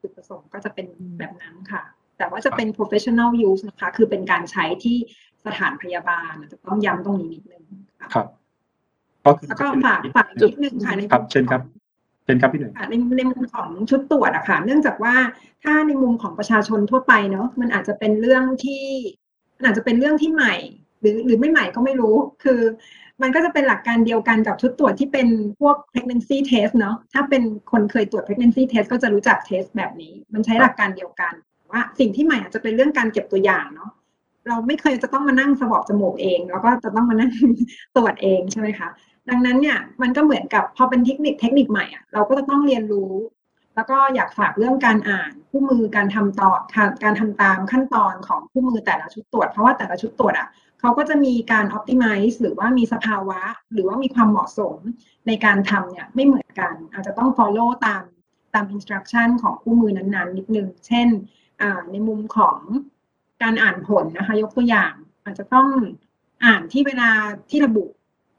[0.00, 0.86] จุดประสงค์ก็จะเป็น
[1.18, 1.82] แบบนั้นค่ะ
[2.18, 4.96] แต่ว่าจะเป็น professional use นะคะ คือเป็นการใช้ที่
[5.46, 7.62] สถานพยาบาลจะต้องย้ำตรงนี้นิดนึง
[8.14, 8.26] ครับ
[9.24, 11.62] ก็คือแล้วก็ฝากฝากนิดนึงค่ะในครับ เชิญครับ
[12.24, 15.14] เชิญครับพี่หนุ่ยในในมุมของชุดตรวจอะค่ะ เนื่องจากว่า
[15.64, 18.84] ถ้าในมุมของประชาชนทั่วไปเนาะมันอาจจะเป็นเรื่องที่
[19.56, 20.54] มันอาจจะเป็นเรื่องที่ใหม่
[21.00, 22.60] หรือหรือไม่ใหม่ก็ไม่รู้ คือ
[23.22, 25.28] มันก็จะเป็นหลักการเดียวกันกับชุดตรวจที่เป็น
[25.60, 31.32] พวก pregnancy test เนาะถ้าเป็นคนเคยตรวจ pregnancy test ก็จะรู้จักเทสแบบนี้ มันใช้หลักการเดียวกัน
[31.70, 33.90] ว่าสิ่งที่ใหม่อาจจะเป็นเรื่องการเก็บตัวอย่างเนาะ
[34.48, 37.32] เราไม่เคยจะต้องมานั่งสวอปจมูกเอง แล้วก็จะต้องมานั่ง
[37.96, 38.88] ตรวจเองใช่ไหมคะ
[39.28, 43.12] ดังนั้นเนี่ยมันก็เหมือนกับพอเป็นเทคนิคเทคนิคใหม่อะเราก็จะต้องเรียนรู้
[43.74, 46.52] แล้วก็อยากฝากเรื่องการอ่านคู่มือการทำต่อ
[47.04, 50.48] การทำตามขั้นตอนของคู่มือแต่ละชุดตรวจ เพราะว่าแต่ละชุดตรวจอะ
[50.80, 53.40] เขาก็จะมีการ optimize หรือว่ามีสภาวะ
[53.72, 54.76] หรือว่ามีความเหมาะสม
[55.26, 58.02] ในการทำเนี่ยไม่เหมือนกัน อาจจะต้อง follow ตาม
[58.54, 61.08] ตาม instruction ของคู่มือนั้นๆ นิดนึง เช่น
[61.92, 62.58] ในมุมของ
[63.42, 64.92] การอ่านผลนะคะ ยกตัวอย่าง
[65.24, 65.68] อาจจะต้อง
[66.44, 67.10] อ่านที่เวลา
[67.50, 67.84] ที่ระบุ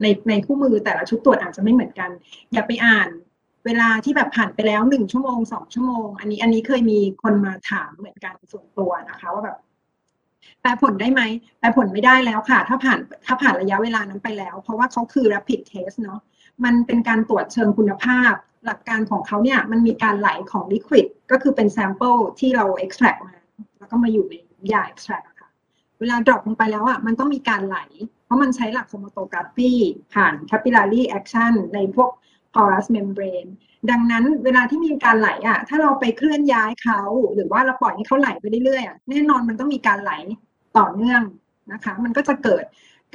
[0.02, 2.10] ในในคู่มือแต่ละชุดตรวจอาจจะไม่เหมือนกัน
[2.54, 3.10] อย่าไปอ่าน
[3.66, 9.58] เวลาที่แบบผ่านไปแล้วหนึ่งชั่วโมงสองชั่วโมง อันนี้อันนี้เคยมีคนมาถามเหมือนกันส่วนตัวนะคะ ว่าแบบ
[10.62, 11.22] แปลผลได้ไหม
[11.60, 16.20] แปลผลไม่ได้แล้วค่ะ ถ้าผ่านถ้าผ่านระยะเวลานั้นไปแล้ว เพราะว่าเขาคือ rapid test เนาะ
[16.66, 18.34] มันเป็นการตรวจเชิงคุณภาพ
[18.66, 23.34] หลักการของเขาเนี่ยมันมีการไหลของ liquid ก็คือเป็น sample ที่เรา extract มา
[23.80, 24.36] แล้วก็มาอยู่ใน
[24.74, 25.50] ยา extract ะค่ะ
[26.00, 27.80] เวลา drop ลงไปแล้วอะมันต้องมีการไหล
[28.26, 29.74] เพราะมันใช้หลัก chromatography
[30.14, 32.12] ผ่าน capillary action ในพวก
[32.54, 33.52] porous membrane
[33.92, 37.02] ดังนั้นเวลาที่มีการไหลอะ ถ้าเราไปเคลื่อนย้ายเขา
[37.34, 40.14] หรือว่าเราปล่อยให้เขาไหลไปเรื่อยๆอะแน่นอนมันต้องมีการไหล
[40.78, 41.22] ต่อเนื่อง
[41.74, 42.64] นะคะ มันก็จะเกิด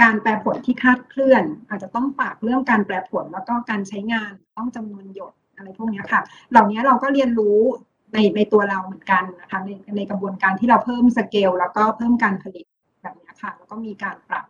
[0.02, 7.58] การแปรผลที่คาดเคลื่อน อาจจะต้องปรับเรื่องการแปรผลแล้วก็การใช้งานต้องจำนวนหยดอะไรพวกนี้ค่ะ เหล่านี้เราก็เรียนรู้
[8.12, 12.64] ในในตัวเราเหมือนกันนะคะในในกระบวนการที่เราเพิ่มสเกลแล้วก็เพิ่มการผลิต
[13.02, 14.46] แบบนี้ค่ะแล้วก็มีการปรับ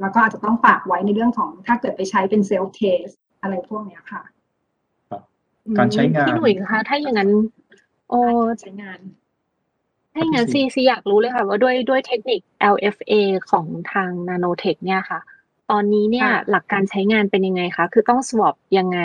[0.00, 3.06] แล้วก็อาจจะต้องฝากไว้ในเรื่องของถ้าเกิดไปใช้เป็น self test
[3.42, 4.22] อะไรพวกนี้ค่ะ
[5.78, 7.30] การใช้งานพี่หนุ่ยคะถ้าอย่างนั้น
[8.10, 8.20] โอ้
[8.60, 8.98] ใช้งาน
[10.12, 12.40] ถ้าอย่างนั้นซีซีอยากรู้เลยค่ะว่าด้วยด้วยเทคนิค
[12.74, 13.12] LFA
[13.50, 15.20] ของทาง Nanotech เนี่ยค่ะ
[15.70, 19.00] ตอนนี้เนี่ย หลักการใช้งานเป็นยังไงคะคือต้อง swab ยังไง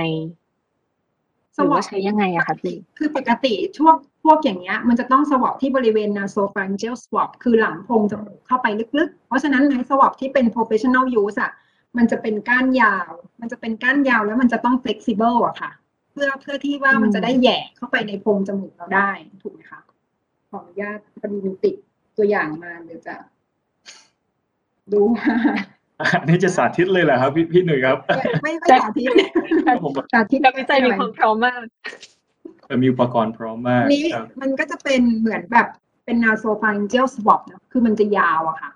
[1.55, 8.67] หรือว่าใช้ยังไงอะคะพี่ คือปกติช่วงพวกอย่างเงี้ย มันจะต้องสวอปที่บริเวณ nasopharyngeal swab คือหลังโพรงจมูกเข้าไป
[8.97, 11.51] ลึกๆ เพราะฉะนั้นในสวอปที่เป็น professional use อะ
[11.97, 19.11] มันจะเป็นก้านยาว มันจะเป็นก้านยาวแล้วมันจะต้อง flexible อะค่ะเพื่อเพื่อที่ว่ามันจะได้แหย่เข้าไปในโพรงจมูกเราได้
[19.43, 19.79] ถูกไหมคะ
[20.49, 21.75] ขออนุญาตพอดีมีติด
[22.17, 23.15] ตัวอย่างมาเดี๋ยวจะ
[24.91, 25.35] ดูว่า
[26.19, 27.97] อันนี้จะสาธิตเลยเหรอครับ พี่พี่หนุ่ยครับ
[28.43, 29.09] ไม่ไม่สาธิต
[29.83, 31.61] ผมสาธิตนักวิจัยมีความพร้อมมาก
[32.81, 35.67] มีอุปกรณ์พร้อมมากนี้ครับมันก็จะเป็นเหมือนแบบ
[36.05, 38.71] เป็น nasopharyngeal swab นะคือมันจะยาวอะค่ะ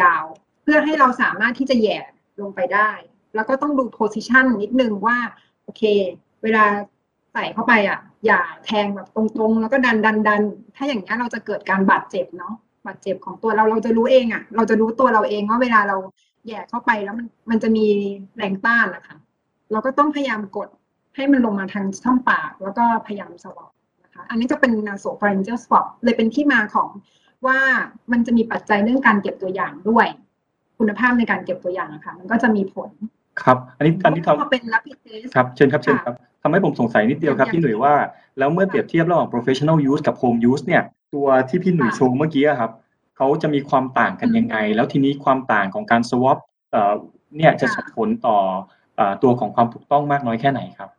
[0.00, 0.24] ยาว
[0.62, 1.98] เพื่อให้เราสามารถที่จะแหย่
[2.40, 2.90] ลงไปได้
[3.34, 5.18] แล้วก็ต้องดูโพซิชันนิดนึงว่า
[5.64, 5.82] โอเค
[6.42, 6.64] เวลา
[7.32, 10.42] ใส่เข้าไปอะ อย่าแทงแบบตรงๆ แล้วก็ดันดันดัน
[10.76, 12.54] ถ้าอย่างนี้เราจะเกิดการบาดเจ็บเนาะ
[12.86, 15.96] บาดเจ็บของตัวเราเราจะรู้เองอะ เราจะรู้ตัวเราเองว่าเวลาเรา
[16.46, 17.86] แย่เข้าไปแล้วมันมันจะมี
[18.36, 19.16] แรงต้านนะคะ
[19.72, 20.68] เราก็ต้องพยายามกด
[21.16, 23.70] ให้มันลงมาทางช่องปาก แล้วก็พยายามสวอป
[24.04, 26.88] นะคะอันนี้จะเป็น nasopharyngeal swab เลยเป็นที่มาของ
[27.46, 27.58] ว่า
[28.12, 30.06] มันจะมีปัจจัยเรื่องการเก็บตัวอย่างด้วย
[30.78, 32.90] คุณภาพในการเก็บตัวอย่างนะคะมันก็จะมีผล
[33.44, 37.94] ครับ อันนี้อันนี้ทำพอเป็น rapid test ครับเชิญครับเชิญครับทำให้ผมสงสัยนิดเดียวครับอย่างพี่หนุ่ยว่า
[38.38, 40.82] แล้วเมื่อเปรียบเทียบระหว่าง professional use กับ home use เนี่ย
[41.14, 42.70] ตัวที่พี่หนุ่ยค่ะโชว์เมื่อกี้อะครับ
[43.16, 46.38] เขาจะมีความต่างกันอืมยังไง แล้วทีนี้ความต่างของการ swab
[46.72, 46.94] เอ่อ
[47.36, 48.36] เนี่ยจะค่ะส่งผลต่อ
[48.96, 50.90] เอ่อตัวของความถูกต้องมากน้อยแค่ไหนครับ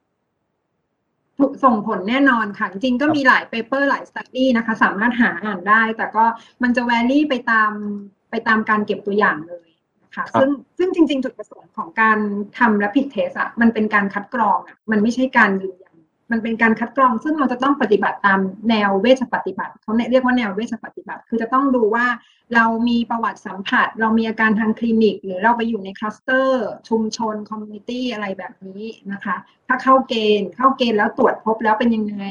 [1.40, 6.24] ถูกส่งผลแน่นอนค่ะ จริงๆก็มีหลาย paper หลาย study นะคะ สามารถหาอ่านได้ แต่ก็
[6.64, 7.72] มันจะ vary ไปตาม
[8.32, 9.69] ไปตามการเก็บตัวอย่างเลยนะ
[10.16, 12.18] คะครับซึ่งซึ่งจริง ๆ จุดประสงค์ของการ
[12.58, 15.96] ทำ rapid test อะมันเป็นการคัดกรองอะมันไม่ใช่การยืนยัน
[16.32, 18.40] มันเป็นการคัดกรอง ซึ่งเราจะต้องปฏิบัติตาม
[18.70, 22.06] แนวเวชปฏิบัติเขาเรียกว่าแนวเวชปฏิบัติ คือจะต้องดูว่า
[22.56, 29.36] เรามีประวัติสัมผัส เรามีอาการทางคลินิก หรือเราไปอยู่ในคลัสเตอร์ ชุมชน community อะไรแบบนี้นะคะ
[29.68, 32.24] ถ้าเข้าเกณฑ์เข้าเกณฑ์แล้วตรวจพบแล้วเป็นยังไง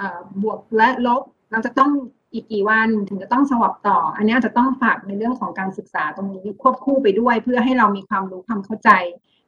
[0.00, 1.90] อ่าบวกและลบเราจะต้อง
[2.32, 8.90] อีกกี่วันถึงจะต้อง swab ต่อ อันนี้อาจจะต้องฝากในเรื่องของการศึกษาตรงนี้ควบคู่ไปด้วย เพื่อให้เรามีความรู้ความเข้าใจ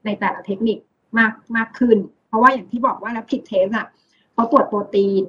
[0.05, 0.78] ในแต่ละเทคนิค
[1.18, 3.87] มากมากขึ้น เพราะว่าอย่างที่บอกว่าแล้วผิดเทสอะ
[4.35, 5.24] เขาตรวจโปรตีน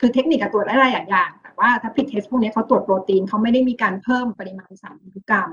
[0.00, 5.48] คือเทคนิคตรวจได้หลายอย่าง แต่ว่าถ้าผิดเทสพวกนี้เขาตรวจโปรตีนเขาไม่ได้มีการเพิ่มปริมาณสารพันธุกรรม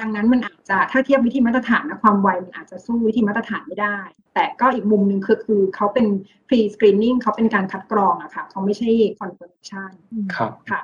[0.00, 3.96] ดังนั้นมันอาจจะถ้าเทียบวิธีมาตรฐานนะความไวมันอาจจะสู้วิธีมาตรฐานไม่ได้
[4.34, 6.06] แต่ก็อีกมุมหนึ่งคือคือเขาเป็น
[6.48, 8.88] pre screening เขาเป็นการคัดกรองอะค่ะเขาไม่ใช่
[9.20, 9.90] confirmation
[10.36, 10.80] ครับค่ะ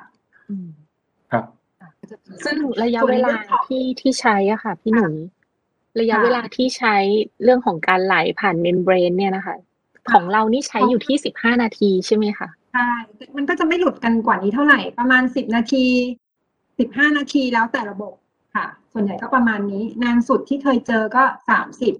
[0.49, 0.67] อืม
[1.31, 1.45] ครับ
[2.45, 5.15] ซึ่งระยะส่วนเวในลาเรื่องของที่ที่ใช้อะค่ะพี่หค่ะนุ่ย
[5.99, 6.95] ระยะค่ะเวลาที่ใช้
[7.43, 9.55] เรื่องของการไหลผ่าน membrane เนี่ยนะคะ
[10.11, 12.89] ของเรานี่ใช้อยู่ที่สิบห้านาทีใช่ไหมคะใช่
[13.37, 15.85] มันก็จะไม่หลุดกันกว่านี้เท่าไหร่ประมาณสิบนาที
[16.79, 18.13] สิบห้านาทีแล้วแต่ระบบ
[18.55, 21.93] ค่ะ ส่วนใหญ่ก็ประมาณนี้ นานสุดที่เคยเจอก็สามสิบ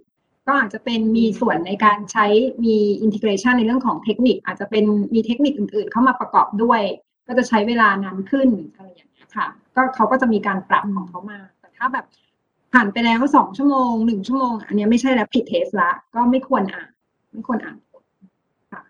[0.47, 2.25] ก็อาจจะเป็นมีส่วนในการใช้
[2.65, 6.81] มี integration ในเรื่องของเทคนิค อาจจะเป็นมีเทคนิคอื่นๆ เข้ามาประกอบด้วย
[7.27, 12.05] ก็จะใช้เวลานานขึ้นอะไรอย่างเงี้ยค่ะ ก็เขาก็จะมีการปรับของเขามา แต่ถ้าแบบ
[12.73, 16.89] ผ่านไปแล้วสองชั่วโมงหนึ่งชั่วโมง อันเนี้ยไม่ใช่แล้วผิด test ละ ก็ไม่ควรอ่าน
[17.33, 18.03] ไม่ควรอ่านผล
[18.71, 18.81] ค่ะ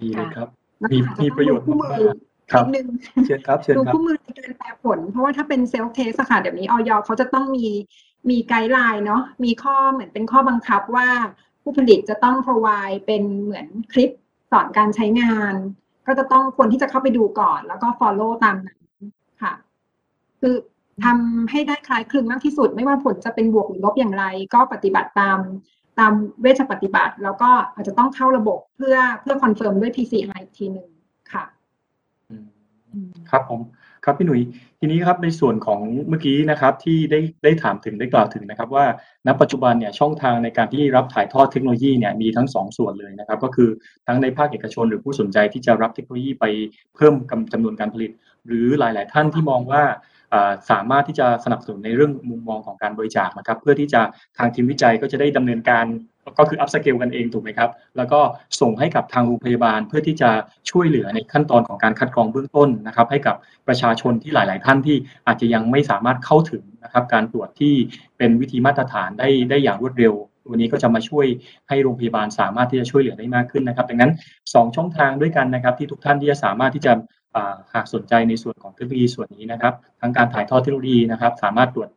[0.00, 0.48] ดีเลยครับ
[0.78, 2.18] แล้วมีอาจจมีประโยชน์ต้องดูคู่มือมากๆครับ
[2.58, 2.86] นิดนึง
[3.26, 6.90] เชิญครับเชิญดูครับคู่มือในการแปลผล เพราะว่าถ้าเป็น self test ค่ะเดี๋ยวนี้อย.
[7.04, 7.66] เขาจะต้องมี
[8.30, 11.08] มี guideline เนาะมีข้อเหมือนเป็นข้อบังคับว่า
[11.62, 14.10] ผู้ผลิตจะต้อง provide เป็นเหมือนคลิป
[14.52, 15.54] สอนการใช้งาน
[16.06, 18.80] ก็จะต้องควรที่จะเข้าไปดูก่อน แล้วก็ follow ตามนั้น
[19.42, 19.52] ค่ะ
[20.40, 20.54] คือ
[21.04, 24.24] ทำให้ได้คล้ายคลึงมากที่สุด ไม่ว่าผลจะเป็นบวกหรือลบอย่างไร
[24.54, 25.38] ก็ปฏิบัติตาม
[25.98, 30.88] ตามเวชปฏิบัติ แล้วก็อาจจะต้องเข้าระบบเพื่อเพื่อคอนเฟิร์มด้วย PCI อีกทีหนึ่ง
[31.32, 31.61] ค่ะอืม
[33.30, 33.60] ครับผม
[34.04, 34.40] ครับพี่หนุ่ย
[34.80, 38.86] ทีนี้ครับในส่วนของเมื่อกี้นะครับที่ได้ได้ถามถึงได้กล่าวถึงนะครับ ว่า
[39.26, 43.68] ณปัจจุบันเนี่ยช่องทางในการที่รับถ่ายทอดเทคโนโลยีเนี่ยมีทั้งสองส่วนเลยนะครับ ก็คือ
[44.06, 46.44] ทั้งในภาคเอกชนหรือผู้สนใจที่จะรับเทคโนโลยีไป
[46.96, 48.10] เพิ่มกำจำนวนการผลิต
[48.46, 49.82] หรือหลาย ๆ ท่านที่มองว่า
[50.70, 54.02] สามารถที่จะสนับสนุนในเรื่องมุมมองของการบริจาคนะครับ เพื่อที่จะ
[54.38, 55.86] ทางทีมวิจัยก็จะได้ดำเนินการ
[56.38, 58.20] ก็คืออัพสเกลกันเองถูกไหมครับ แล้วก็
[58.60, 60.30] ส่งให้กับทางโรงพยาบาลเพื่อที่จะ
[60.70, 63.36] ช่วยเหลือในขั้นตอนของการคัดกรองเบื้องต้นนะครับ ให้กับ
[63.68, 67.74] ประชาชนที่หลาย ๆ ท่านที่อาจจะยังไม่สามารถเข้าถึงนะครับการตรวจที่
[68.18, 70.14] เป็นวิธีมาตรฐานได้ได้อย่างรวดเร็ว
[70.50, 71.26] วันนี้ก็จะมาช่วย
[71.68, 74.12] ให้โรงพยาบาลสามารถที่จะช่วยเหลือได้มากขึ้นนะครับ ดังนั้น
[74.42, 76.92] 2 ช่องทางด้วยกันนะครับ ที่ทุกท่านที่จะสามารถที่จะ
[77.74, 81.90] หากสนใจในส่วนของเทคโนโลยีส่วนนี้นะครับ ทั้งการถ่ายทอดเทคโนโลยีนะครับ สามารถตรวจ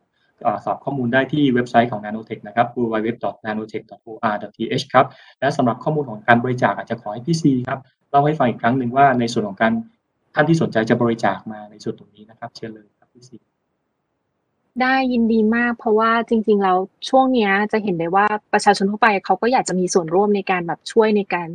[0.46, 5.06] อสอบข้อมูลได้ที่เว็บไซต์ของ Nanotech นะครับ www.nanotech.or.th ครับ
[5.40, 7.80] และสำหรับข้อมูลของการบริจาคอาจจะขอให้พี่ซีครับ
[8.10, 9.72] เล่าให้ฟังอีกครั้งหนึ่งว่าในส่วนของการ
[10.34, 13.36] ท่านที่สนใจจะบริจาคมาในส่วนตรงนี้นะครับ เชิญเลยครับพี่ซี
[14.82, 16.76] ได้ยินดีมากเพราะว่าจริง ๆ แล้ว
[17.08, 21.48] ช่วงนี้จะเห็นได้ว่าประชาชนทั่วไปเขาก็อยากจะมีส่วนร่วมในการแบบช่วยในการ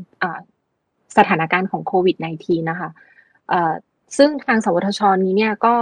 [1.18, 2.90] สถานการณ์ของโควิด -19 นะคะ
[4.18, 5.76] ซึ่งทางสวทชนี้เนี่ยก็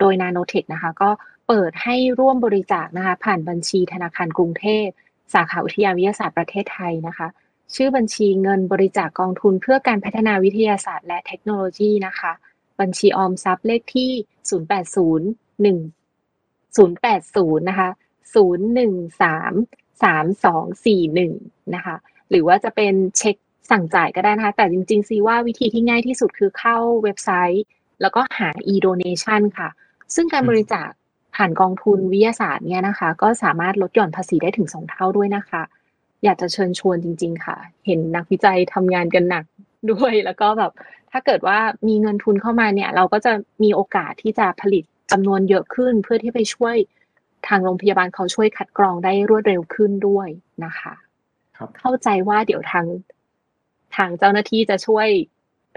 [0.00, 1.10] โดย Nanotech นะคะ ก็
[1.48, 4.86] เปิดให้ร่วมบริจาคนะคะ ผ่านบัญชีธนาคารกรุงเทพ
[5.34, 7.28] สาขาวิทยาวิทยาศาสตร์ประเทศไทยนะคะ
[7.74, 12.32] ชื่อบัญชีเงินบริจาคกองทุนเพื่อการพัฒนาวิทยาศาสตร์และเทคโนโลยีนะคะ
[12.80, 14.10] บัญชีออมทรัพย์เลขที่
[15.66, 17.88] 0801080นะคะ
[18.34, 19.52] 013
[20.02, 21.96] 3241นะคะ
[22.30, 23.36] หรือว่าจะเป็นเช็ค
[23.70, 27.64] สั่งจ่ายก็ได้นะคะ แต่จริงๆซีว่าวิธีที่ง่ายที่สุดคือเข้าเว็บไซต์
[28.00, 29.68] แล้วก็หา e-donation ค่ะ
[30.14, 30.88] ซึ่งการบริจาค
[31.36, 35.62] ผ่านกองทุนวิทยาศาสตร์เนี่ยนะคะ ก็สามารถลดหย่อนภาษีได้ถึงสองเท่าด้วยนะคะ
[36.24, 37.56] อยากจะเชิญชวนจริง ๆ ค่ะ
[37.86, 39.44] เห็นนักวิจัยทำงานกันหนัก
[39.90, 40.72] ด้วยแล้วก็แบบ
[41.10, 41.58] ถ้าเกิดว่า
[41.88, 43.32] มีเงินทุนเข้ามาเนี่ย เราก็จะ
[43.62, 46.76] มีโอกาสที่จะผลิตจำนวนเยอะขึ้น เพื่อที่ไปช่วย
[47.48, 50.28] ทางโรงพยาบาลเขาช่วยคัดกรองได้รวดเร็วขึ้นด้วย
[50.64, 50.94] นะคะ
[51.56, 52.86] ครับเข้าใจว่าเดี๋ยวทาง
[53.96, 55.08] ทางเจ้าหน้าที่จะช่วย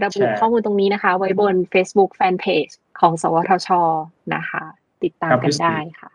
[0.03, 3.69] ระบุแชร์ข้อมูลตรงนี้นะคะ ไว้บน Facebook Fanpage ของ สวทช
[4.35, 4.63] นะคะ
[5.03, 6.09] ติดตามครับกันพี่ศรีได้ค่ะ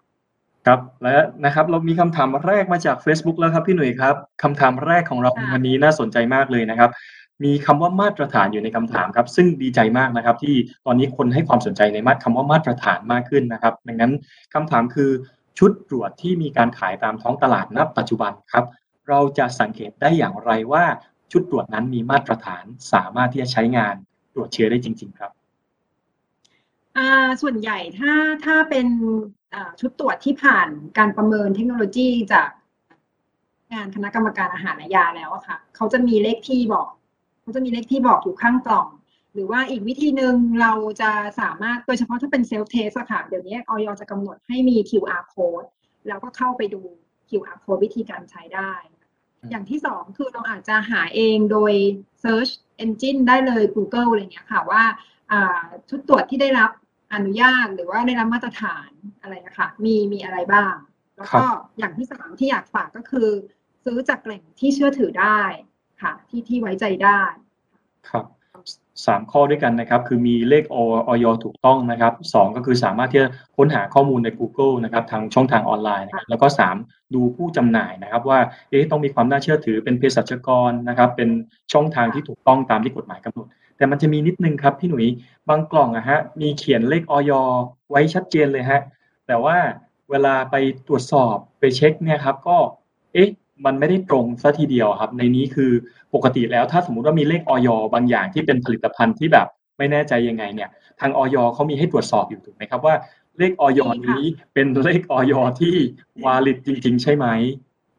[0.67, 6.91] ครับและนะครับ เรามีคำถามแรกมาจาก Facebook แล้วครับพี่หนุ่ยครับคำถามแรกของเราค่ะวันนี้น่าสนใจมากเลยนะครับ
[7.45, 10.55] มีคำว่ามาตรฐานอยู่ในคำถามครับ ซึ่งดีใจมากนะครับ ที่
[10.87, 14.13] ตอนนี้คนให้ความสนใจในมาตรคำว่ามาตรฐานมากขึ้นนะครับ ดังนั้น
[14.55, 15.11] คำถามคือ
[15.59, 18.65] ชุดตรวจที่มีการขายตามท้องตลาดณปัจจุบันครับ
[19.09, 20.85] เราจะสังเกตได้อย่างไรว่า
[21.33, 23.95] ชุดตรวจนั้นมีมาตรฐานสามารถที่จะใช้งาน
[24.35, 25.33] ตรวจเชื้อได้จริง ๆ ครับ
[27.43, 28.15] ส่วนใหญ่ถ้า
[28.45, 28.87] ถ้าเป็น
[29.81, 30.69] ชุดตรวจที่ผ่าน
[30.99, 32.49] การประเมินเทคโนโลยีจาก
[33.73, 36.89] งานคณะกรรมการอาหารและยาแล้วอะค่ะเขาจะมีเลขที่บอก
[37.43, 38.89] เขาจะมีเลขที่บอกอยู่ข้างกล่อง
[39.35, 41.11] หรือว่าอีกวิธีหนึ่งเราจะ
[41.41, 43.89] สามารถโดยเฉพาะถ้าเป็น self test อะค่ะ เดี๋ยวนี้อย.
[44.01, 45.69] จะกำหนดให้มี QR code
[46.09, 46.83] แล้วก็เข้าไปดู
[47.29, 48.73] QR code วิธีการใช้ได้
[49.41, 51.73] อืมอย่างที่สองคือเราอาจจะหาเองโดย
[52.23, 52.53] search
[52.85, 54.83] Engine ได้เลย Google อะไรอย่างเงี้ยค่ะว่า
[55.33, 56.71] อ่าชุดตรวจที่ได้รับ
[57.15, 58.91] อนุญาตหรือว่าได้รับมาตรฐาน
[59.23, 60.75] อะไรนะคะมีมีอะไรบ้าง
[61.17, 61.45] แล้วก็
[61.79, 63.29] อย่างที่สามที่อยากฝากก็คือ
[63.85, 65.41] ซื้อจากแหล่งที่เชื่อถือได้
[66.03, 67.21] ค่ะ ที่ที่ไว้ใจได้
[68.09, 68.25] ครับ
[69.07, 70.77] สามข้อด้วยกันนะครับ คือมีเลขอ
[71.09, 76.77] อยถูกต้องนะครับสองก็คือสามารถที่จะค้นหาข้อมูลใน Google นะครับทางช่องทางออนไลน์นะครับแล้วก็สาม
[77.15, 78.39] ดูผู้จำหน่ายนะครับว่า
[78.71, 81.31] เอ๊ะต้องมีความน่าเชื่อถือเป็นเภสัชกรนะครับ เป็น
[81.73, 83.47] ช่องทางที่ถูกต้องตามที่กฎหมายกำหนด
[83.77, 85.07] แต่มันจะมีนิดนึงครับพี่หนุ่ย
[85.49, 87.33] บางกล่องอะฮะมีเขียนเลขออย
[87.91, 88.81] ไว้ชัดเจนเลยฮะ
[89.27, 89.57] แต่ว่า
[90.11, 90.57] เวลาไป
[90.89, 92.57] ตรวจสอบไปเช็คเนี่ยครับก็
[93.15, 93.29] เอ๊ะ
[93.67, 95.71] มันไม่ได้ตรงซะทีเดียวครับ ในนี้คือ
[96.15, 99.47] ปกติแล้วถ้าสมมุติว่ามีเลขออยบางอย่างที่เป็นผลิตภัณฑ์ที่แบบ
[99.79, 102.95] ไม่แน่ใจยังไงเนี่ย ทางออยเขามีให้ตรวจสอบอยู่ถูกไหมครับว่า
[103.39, 105.75] เลขออยมีค่ะนี้เป็นเลขออยที่
[106.25, 107.27] valid จริง ๆ ใช่ไหม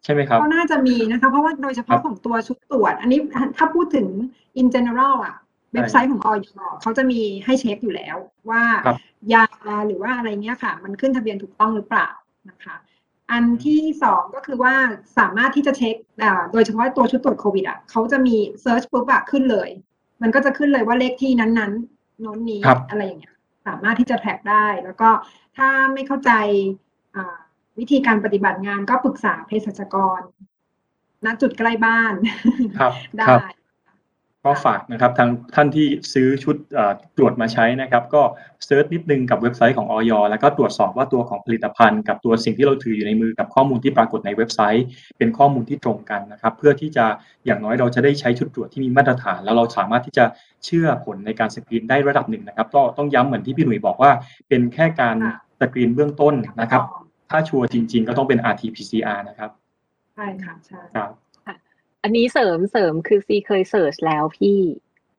[0.03, 3.19] ใช่ไหมครับก็น่าจะมีนะคะ เพราะว่าโดยเฉพาะครับของตัวชุดตรวจ อันนี้
[3.57, 4.07] ถ้าพูดถึง
[4.61, 5.35] in general อะ
[5.73, 6.39] เว็บไซต์ของอย.
[6.81, 8.17] เขาจะมีให้เช็คอยู่แล้ว
[8.49, 8.97] ว่าครับ
[9.33, 9.43] ยา
[9.87, 12.07] หรือว่าอะไรเงี้ยค่ะ มันขึ้นทะเบียนถูกต้องหรือเปล่า
[12.49, 12.75] นะคะ
[13.31, 14.73] อันที่สองก็คือว่า
[15.17, 19.69] สามารถที่จะเช็คอ่าโดยเฉพาะตัวชุดตรวจโควิดอะเขาจะมี search ปุ๊บอะขึ้นเลย
[20.21, 23.35] มันก็จะขึ้นเลยว่าเลขที่นั้นๆโน้นนี้ครับอะไรอย่างเงี้ย
[23.67, 25.09] สามารถที่จะเช็คได้ แล้วก็
[25.57, 26.31] ถ้าไม่เข้าใจ
[27.15, 27.37] อ่า
[27.79, 30.21] วิธีการปฏิบัติงานก็ปรึกษาเภสัชกร
[31.25, 32.13] ณจุดใกล้บ้าน
[32.79, 33.60] ครับได้ครับ
[34.45, 38.21] ก็ฝากนะครับทางท่านที่ซื้อชุดเอ่อตรวจมาใช้นะครับ ก็
[38.65, 44.85] search นิดนึงกับเว็บไซต์ของออยแล้วก็ตรวจสอบว่าตัวของผลิตภัณฑ์ กับตัวสิ่งที่เราถือย.ู่ในมือกับข้อมูลที่ปรากฏในเว็บไซต์
[45.17, 47.05] เป็นข้อมูลที่ตรงกันนะครับ เพื่อที่จะ
[47.45, 50.25] อย่างน้อยเราจะได้ใช้ชุดตรวจที่มีมาตรฐาน แล้วเราสามารถที่จะ
[50.65, 54.11] เชื่อผลในการสกรีนได้ระดับหนึ่งนะครับก็ต้องย้ำเหมือนที่พี่หนุ่ยบอกว่า
[54.47, 56.81] เป็นแค่การค่ะสกรีนเบื้องต้นนะครับ
[57.29, 59.49] ถ้า sure จริง ๆ ก็ต้องเป็น RT-PCR นะครับ
[60.15, 61.09] ใช่ค่ะใช่ครับ
[62.03, 64.57] อันนี้เสริมเสริมคือซีเคย search แล้วพี่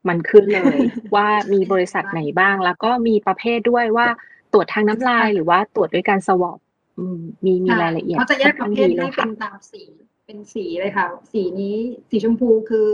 [0.09, 0.77] มันขึ้นเลย
[1.17, 4.07] ว่ามีบริษัทไหนบ้าง แล้วก็มีประเภทด้วยว่า
[4.53, 6.59] ตรวจทางน้ำลายหรือว่าตรวจด้วยการ swab
[6.99, 9.83] อืมมีมีรายละเอียดเขาจะแยกประเภทค่อนข้างดีเลให้เป็ค่ะตามสี
[10.27, 11.77] เป็นสีเลยค่ะ สีนี้
[12.11, 12.89] สีชมพูคือ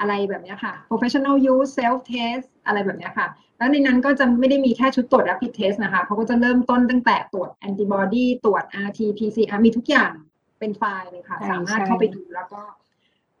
[0.00, 3.26] อะไรแบบเนี้ยค่ะ professional use self test อะไรแบบเนี้ยค่ะ
[3.58, 10.12] แล้วในนั้นก็จะไม่ได้มีแค่ชุดตรวจ rapid test นะคะเขาก็จะเริ่มต้นตั้งแต่ตรวจ antibody ตรวจ rt pcr มีทุกอย่าง
[10.58, 12.60] เป็นไฟล์เลยค่ะใช่สามารถใช่เข้าไปดูแล้วก็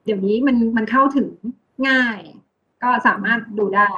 [0.04, 1.28] เดี๋ยวนี้มันมันเข้าถึง
[1.88, 2.18] ง่าย
[2.82, 3.90] ก็สามารถดูได้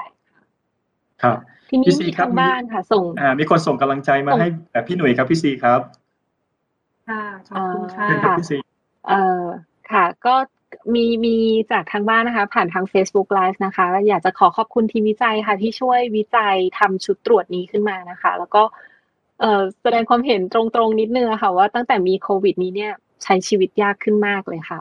[1.22, 1.36] ครับ
[1.68, 5.80] ทีพี่นี้ซีมีครับทางบ้านค่ะ ส่งอ่ามีคนส่งกำลังใจมาส่งให้แบบพี่หนุ่ยครับพี่ซีครับ
[7.08, 8.56] ค่ะขอบคุณค่ะเชิญครับพี่ซี
[9.08, 9.44] เอ่อ
[9.92, 10.34] ค่ะ ก็
[10.94, 11.36] มีมี
[11.72, 18.62] จากทางบ้านนะคะ ผ่านทาง Facebook Live นะคะอยากจะขอขอบคุณทีมวิจัยค่ะ ที่ช่วยวิจัยทำชุดตรวจนี้ขึ้นมานะคะ แล้วก็
[19.40, 22.92] เอ่อแสดงความเห็นตรงๆนิดนึงอะค่ะว่าตั้งแต่มีโควิดนี้เนี่ย
[23.22, 24.78] ใช้ชีวิตยากขึ้นมากเลยค่ะ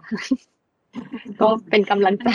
[1.41, 2.29] ก็เป็นกำลังใจ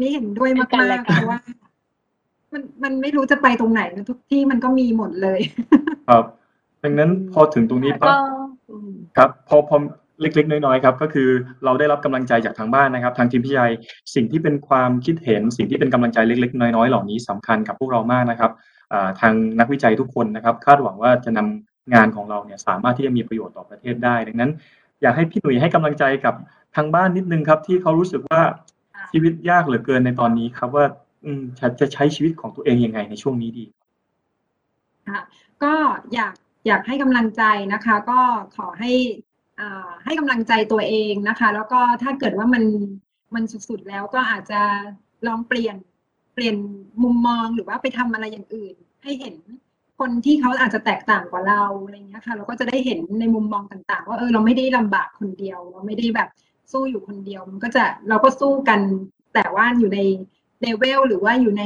[0.00, 1.38] นี่เห็นด้วยเป็นมากการแลกๆเพราะว่า
[2.52, 5.40] มันมันไม่รู้จะไปตรงไหนนะทุกที่มันก็มีหมดเลย
[6.08, 6.24] ครับ
[6.82, 8.16] ดังนั้นพอถึงตรงนี้ปั๊บก็
[8.70, 9.76] อืมครับ พอพอ
[10.20, 11.28] เล็ก ๆ น้อยๆครับ ก็คือ
[11.64, 13.72] เราได้รับกำลังใจจากทางบ้านนะครับ ทางทีมพิจัย
[14.14, 18.50] สิ่งที่เป็นความคิดเห็น สิ่งที่เป็นกำลังใจเล็ก ๆ น้อยๆเหล่านี้สำคัญกับพวกเรามากนะครับ
[18.92, 24.50] อ่าทางนักวิจัยทุกคนนะครับ คาดหวังว่าจะนำงานของเราเนี่ยสามารถที่จะมีประโยชน์ต่อประเทศได้ ดังนั้น
[25.02, 26.34] อยากให้พี่หนุ่ยให้กำลังใจกับ
[26.76, 28.40] ทางบ้านนิดนึงครับ ที่เขารู้สึกว่า
[29.12, 30.84] ชีวิตยากเหลือเกินในตอนนี้ครับว่า
[31.58, 33.64] จะจะใช้ชีวิตของตัวเองยังไงในช่วงนี้ดี
[35.08, 35.20] ค่ะ
[35.62, 35.74] ก็
[36.14, 36.34] อยาก
[36.66, 37.42] อยากให้กำลังใจ
[37.72, 38.20] นะคะ ก็
[38.56, 38.92] ขอให้
[39.60, 42.64] อ่าให้กำลังใจตัวเองนะคะ แล้วก็ถ้าเกิดว่ามัน
[43.34, 44.60] มันสุดๆแล้วก็อาจจะ
[45.26, 45.76] ลองเปลี่ยน
[46.34, 46.56] เปลี่ยน
[47.02, 49.34] มุมมองหรือว่าไปทำอะไรอย่างอื่น ให้เห็น
[50.02, 56.28] คนที่เขาอาจจะแตกต่างกว่าเราอะไรเงี้ยค่ะ เราก็จะได้เห็นในมุมมองต่างๆ ว่าเออเราไม่ได้ลำบากคนเดียว เราไม่ได้แบบ
[56.72, 58.80] สู้อยู่คนเดียว มันก็จะเราก็สู้กัน
[59.34, 60.00] แต่ว่าอยู่ใน
[60.60, 61.64] เลเวลหรือว่าอยู่ใน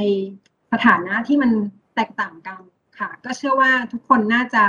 [0.71, 1.51] สถานะที่มัน
[1.95, 2.59] แตกต่างกัน
[2.99, 4.63] ค่ะ ก็เชื่อว่าทุกคนน่าจะ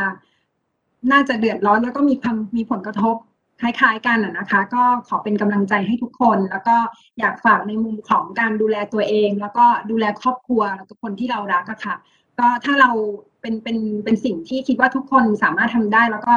[1.13, 3.17] น่าจะเดือดร้อนแล้วก็มีความมีผลกระทบ
[3.61, 6.77] คล้ายๆกันนะคะ ก็ขอเป็นกำลังใจให้ทุกคน แล้วก็
[7.19, 11.97] อยากฝากในมุมของการดูแลตัวเอง แล้วก็ดูแลครอบครัวแล้วก็คนที่เรารักอะค่ะ
[12.39, 12.91] ก็ถ้าเรา
[13.41, 16.35] เป็นเป็นเป็นสิ่งที่คิดว่าทุกคนสามารถทำได้ แล้วก็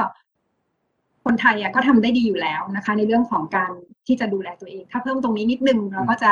[1.25, 3.71] คนไทยอะก็ทำได้ดีอยู่แล้วนะคะ ในเรื่องของการ
[4.07, 6.31] ที่จะดูแลตัวเอง ถ้าเพิ่มตรงนี้นิดนึงเราก็จะ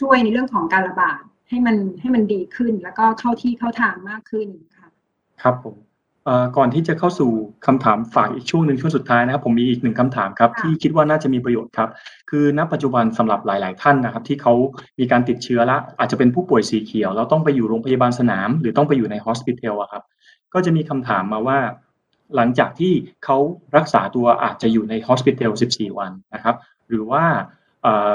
[0.00, 4.88] ช่วยในเรื่องของการระบาดให้มันให้มันดีขึ้น แล้วก็เข้าที่เข้าทางมากขึ้นค่ะ
[5.42, 5.76] ครับผม
[6.56, 7.30] ก่อนที่จะเข้าสู่
[7.66, 11.88] คำถามฝากอีกช่วงหนึ่งช่วงสุดท้ายนะครับผมมีอีกหนึ่งคำถามครับค่ะที่คิดว่าน่าจะมีประโยชน์ครับ
[12.30, 14.54] คือณปัจจุบันสำหรับหลาย ๆ ท่านนะครับ ที่เขา
[14.98, 20.02] มีการติดเชื้อละ อาจจะเป็นผู้ป่วยสีเขียวแล้วต้องไปอยู่โรงพยาบาลสนาม หรือต้องไปอยู่ในฮอสพิทอลอะครับ
[20.54, 21.58] ก็จะมีคำถามมาว่า
[22.36, 22.92] หลังจากที่
[23.24, 23.36] เขา
[23.76, 26.56] รักษาตัวอาจจะอยู่ในฮอสพิทอล14 วันนะครับ
[26.88, 27.24] หรือว่า
[27.82, 28.12] เอ่อ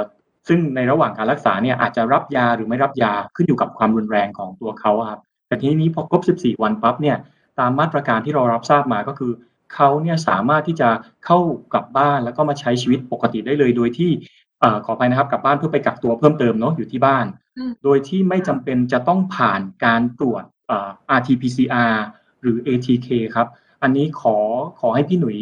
[0.47, 7.17] ซึ่งในระหว่างการรักษาเนี่ยอาจจะรับยาหรือไม่รับยาขึ้นอยู่กับความรุนแรงของตัวเขาอะครับแต่ทีนี้พอครบ 14 วันปั๊บเนี่ย
[7.59, 9.31] ตามมาตรการที่เรารับทราบมาก็คือ
[9.73, 10.89] เขาเนี่ยสามารถที่จะ
[11.25, 11.39] เข้า
[11.73, 14.11] กลับบ้านแล้วก็มาใช้ชีวิตปกติได้เลย โดยที่
[14.59, 17.25] เอ่อขอไปนะครับกลับบ้านเพื่อไปกักตัวเพิ่มเติมเนาะอยู่ที่บ้าน
[17.57, 21.95] อืมโดยที่ไม่จำเป็นจะต้องผ่านการตรวจเอ่อ RT-PCR
[22.41, 23.47] หรือ ATK ครับ
[23.83, 24.37] อันนี้ขอ
[24.79, 25.37] ขอให้พี่หนุ่ย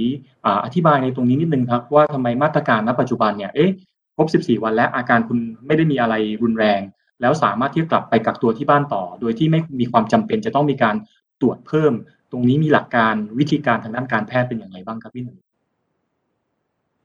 [0.45, 3.71] อ่าอธิบายในตรงนี้นิดนึงครับ ว่าทำไมมาตรการณปัจจุบันเนี่ยเอ๊ะ
[4.15, 6.81] ครบ 14 วันแล้วอาการคุณไม่ได้มีอะไรรุนแรง
[7.21, 10.95] แล้วสามารถที่จะกลับไปกักตัวที่บ้านต่อ โดยที่ไม่มีความจำเป็นจะต้องมีการ
[11.41, 11.93] ตรวจเพิ่ม
[12.31, 15.37] ตรงนี้มีหลักการวิธีการทางด้านการแพทย์เป็นอย่างไรบ้างครับพี่หนุ่ย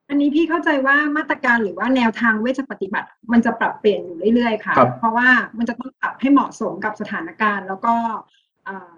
[0.08, 5.28] อันนี้พี่เข้าใจว่ามาตรการหรือว่าแนวทางเวชปฏิบัติ มันจะปรับเปลี่ยนอยู่เรื่อยๆค่ะครับเพราะว่า
[5.58, 7.94] มันจะต้องปรับให้เหมาะสมกับสถานการณ์ แล้วก็
[8.68, 8.94] อ่า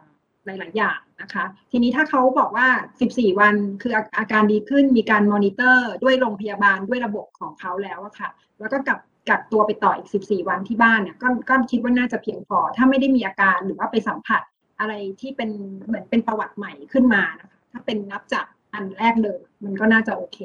[0.46, 2.68] หลายๆอย่างนะคะ ทีนี้ถ้าเขาบอกว่า
[3.04, 14.42] 14 วันคืออาอาการดีขึ้นมีการมอนิเตอร์ ด้วยโรงพยาบาลด้วยระบบของเขาแล้วอะค่ะ แล้วก็กลับกักตัวไปต่ออีก 14 วันที่บ้านเนี่ยก็ก็คิดว่าน่าจะเพียงพอ ถ้าไม่ได้มีอาการหรือว่าไปสัมผัส
[14.78, 15.50] อะไรที่เป็น
[15.86, 20.38] เหมือนเป็นประวัติใหม่ขึ้นมานะคะถ้าเป็นนับจากอันแรกเลยมันก็น่าจะโอเค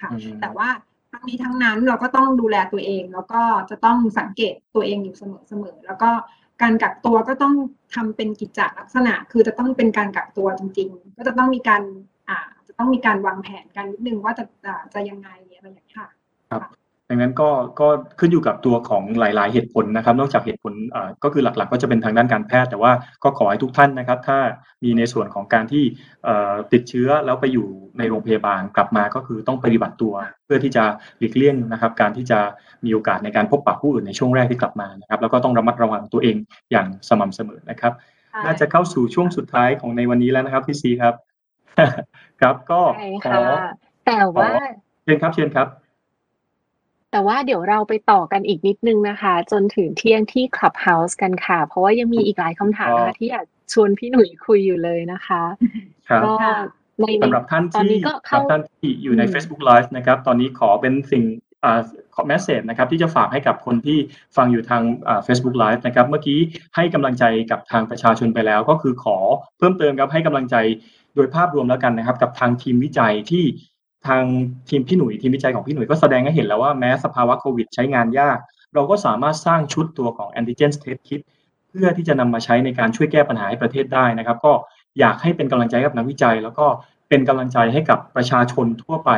[0.00, 0.68] ค่ะอืมแต่ว่า
[1.12, 6.10] ทั้งนี้ทั้งนั้นเราก็ต้องดูแลตัวเอง แล้วก็จะต้องสังเกตตัวเองอยู่เสมอๆแล้วก็
[6.62, 7.54] การกักตัวก็ต้อง
[7.94, 11.82] ทำเป็นกิจจลักษณะ คือจะต้องเป็นการกักตัวจริง ๆ ก็จะต้องมีการ
[12.28, 16.08] อ่าจะต้องมีการวางแผนกันนิดนึงว่าจะอ่าจะยังไงอะไรอย่างเงี้ยค่ะ
[17.10, 17.50] ดังนั้นก็
[17.80, 17.88] ก็
[18.20, 22.92] ขึ้นอยู่กับตัวของหลาย ๆ เหตุผลนะครับ นอกจากเหตุผลเอ่อก็คือหลัก ๆ ก็จะเป็นทางด้านการแพทย์ แต่ว่า
[23.24, 24.38] ก็ขอให้ทุกท่านนะครับ ถ้า
[24.84, 25.84] มีในส่วนของการที่
[26.24, 27.66] เอ่อติดเชื้อแล้วไปอยู่
[27.98, 30.84] ในโรงพยาบาลกลับมาก็คือต้องปฏิบัติตัว เพื่อที่จะ
[31.18, 32.38] หลีกเลี่ยงนะครับ การที่จะ
[32.84, 36.36] มีโอกาสในการพบปะผู้อื่นในช่วงแรกที่กลับมานะครับ แล้วก็ต้องระมัดระวังตัวเอง
[36.70, 37.92] อย่างสม่ำเสมอนะครับ
[38.44, 41.14] น่าจะเข้าสู่ช่วงสุดท้ายของในวันนี้แล้วนะครับพี่ซีครับ
[42.40, 43.40] ครับก็ใช่ขอค่ะ
[44.06, 44.48] แต่ว่า
[45.04, 45.68] เชิญครับเชิญครับ
[47.16, 55.42] แต่ว่าเดี๋ยวเราไปต่อกันอีกนิดนึงนะคะ จนถึงเที่ยงที่ Clubhouse กันค่ะ เพราะว่ายังมีอีกหลายคำถามนะคะที่อยากชวนพี่หนุ่ยคุยอยู่เลยนะคะ
[56.08, 56.56] ครับก็ค่ะ
[57.00, 61.22] ในในสำหรับท่านตอนที่นี้ก็สำหเข้ารับท่านที่อยู่ในอืม Facebook Live นะครับ ตอนนี้ขอเป็นสิ่ง
[61.64, 61.80] อ่า
[62.14, 63.98] ขอแมสเซจนะครับที่จะฝากให้กับคนที่
[64.36, 66.38] ฟังอยู่ทางอ่า Facebook Live นะครับเมื่อกี้
[66.76, 69.18] ให้กำลังใจกับทางประชาชนไปแล้ว ก็คือขอ
[69.58, 70.56] เพิ่มเติมครับให้กำลังใจ
[71.14, 73.44] โดยภาพรวมแล้วกันนะครับ กับทางทีมวิจัยที่
[74.08, 74.22] ทาง
[74.68, 78.38] ทีมพี่หนุ่ยทีมวิจัยของพี่หนุ่ยก็แสดงให้เห็นแล้วว่าแม้สภาวะโควิดใช้งานยาก
[78.74, 81.20] เราก็สามารถสร้างชุดตัวของ antigen test kit
[81.68, 84.52] เพื่อที่จะนำมาใช้ในการช่วยแก้ปัญหาให้ประเทศได้นะครับ ก็
[84.98, 86.66] อยากให้เป็นกำลังใจกับนักวิจัย แล้วก็
[87.08, 89.10] เป็นกำลังใจให้กับประชาชนทั่วไป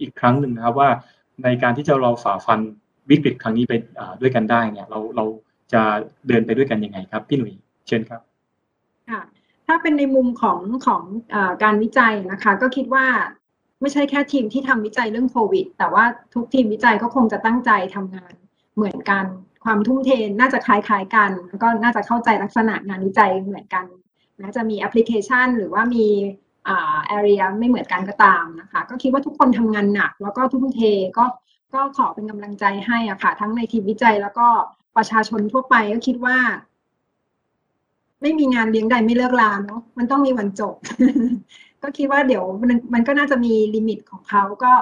[0.00, 0.90] อีกครั้งหนึ่งนะครับว่า
[1.44, 2.60] ในการที่จะเราฝ่าฟัน
[3.10, 3.72] วิกฤตครั้งนี้ไป
[4.20, 5.24] ด้วยกันได้เนี่ยเราเรา
[5.72, 5.82] จะ
[6.28, 7.52] เดินไปด้วยกันยังไงครับ พี่หนุ่ย
[7.86, 8.20] เชิญครับ
[9.10, 9.20] ค่ะ
[9.66, 11.02] ถ้าเป็นในมุมของของ
[11.34, 13.06] อการวิจัยนะคะ ก็คิดว่า
[13.80, 16.04] ไม่ใช่แค่ทีมที่ทำวิจัยเรื่องโควิด แต่ว่า
[16.34, 18.32] ทุกทีมวิจัยก็คงจะตั้งใจทำงาน
[18.76, 19.24] เหมือนกัน
[19.64, 20.10] ความทุ่มเท
[20.40, 23.84] น่าจะคล้ายๆกัน แล้วก็น่าจะเข้าใจลักษณะงานวิจัยเหมือนกัน
[24.38, 26.06] แม้จะมีแอปพลิเคชัน หรือว่ามี
[26.68, 30.80] อ่า area ไม่เหมือนกันก็ตามนะคะ ก็คิดว่าทุกคนทำงานหนัก แล้วก็ทุ่มเท
[31.18, 31.24] ก็
[31.74, 34.46] ก็ขอเป็นกำลังใจให้อะค่ะ ทั้งในทีมวิจัยแล้วก็
[34.96, 36.38] ประชาชนทั่วไปก็คิดว่า
[38.22, 40.74] ไม่มีงานเลี้ยงใดไม่เลิกลาเนาะมันต้องมีวันจบ
[41.84, 44.72] ก็คิดว่าเดี๋ยวมันมันก็น่าจะมีลิมิตของเขาก็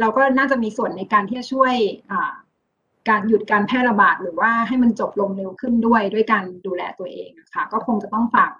[0.00, 1.74] เราก็น่าจะมีส่วนในการที่จะช่วย
[3.08, 8.52] การหยุดการแพร่ระบาดหรือว่าให้มันจบลงเร็วขึ้นด้วยด้วยการดูแลตัวเองนะคะก็คงจะต้องฝาก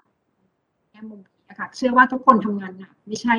[0.91, 3.35] แง่มุมนี้นะคะเชื่อว่าทุกคนทำงานหนักไม่ใช่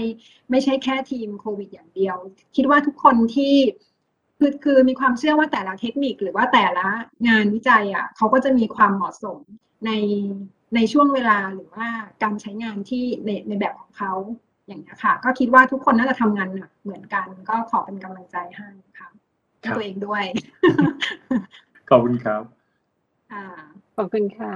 [0.50, 2.16] ไม่ใช่แค่ทีมโควิดอย่างเดียว
[2.56, 3.54] คิดว่าทุกคนที่
[4.38, 6.86] คือคือมีความเชื่อว่าแต่ละเทคนิคหรือว่าแต่ละ
[7.28, 9.38] งานวิจัยอะเขาก็จะมีความเหมาะสม
[9.86, 9.90] ใน
[10.74, 11.88] ในช่วงเวลาหรือว่า
[12.22, 14.12] การใช้งานที่ในในแบบของเขา
[14.68, 19.08] อย่างนี้ค่ะ ก็คิดว่าทุกคนน่าจะทำงานหนักเหมือนกัน ก็ขอเป็นกำลังใจให้ค่ะ
[19.76, 20.24] ตัวเองด้วย
[21.88, 22.42] ขอบคุณครับ
[23.32, 23.44] อ่า
[23.96, 24.54] ขอบคุณค่ะ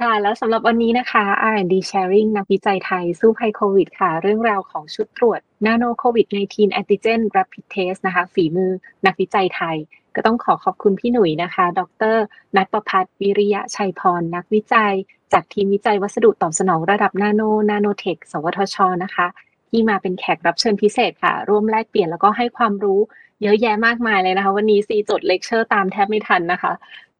[0.00, 8.70] ค่ะ แล้วสำหรับวันนี้นะคะ R&D Sharing นักวิจัยไทยสู้ภัยโควิด ค่ะ เรื่องราวของชุดตรวจ Nano COVID 19 Antigen Rapid Test นะคะ ฝีมือ
[9.06, 9.76] นักวิจัยไทย
[10.16, 11.80] ก็ต้องขอขอบคุณพี่หนุ่ยนะคะ ด
[12.14, 12.16] ร
[12.56, 14.94] นัทประพัฒน์วิริยะชัยพร นักวิจัย
[15.32, 19.26] จากทีมวิจัยวัสดุตอบสนองระดับนาโน นาโนเทค สวทช นะคะ
[19.70, 23.00] ที่มาเป็นแขกรับเชิญพิเศษค่ะ ร่วมแลกเปลี่ยนแล้วก็ให้ความรู้
[23.42, 26.72] เยอะแยะมากมายเลยนะคะ วันนี้ซีจดเลคเชอร์ตามแทบไม่ทันนะคะ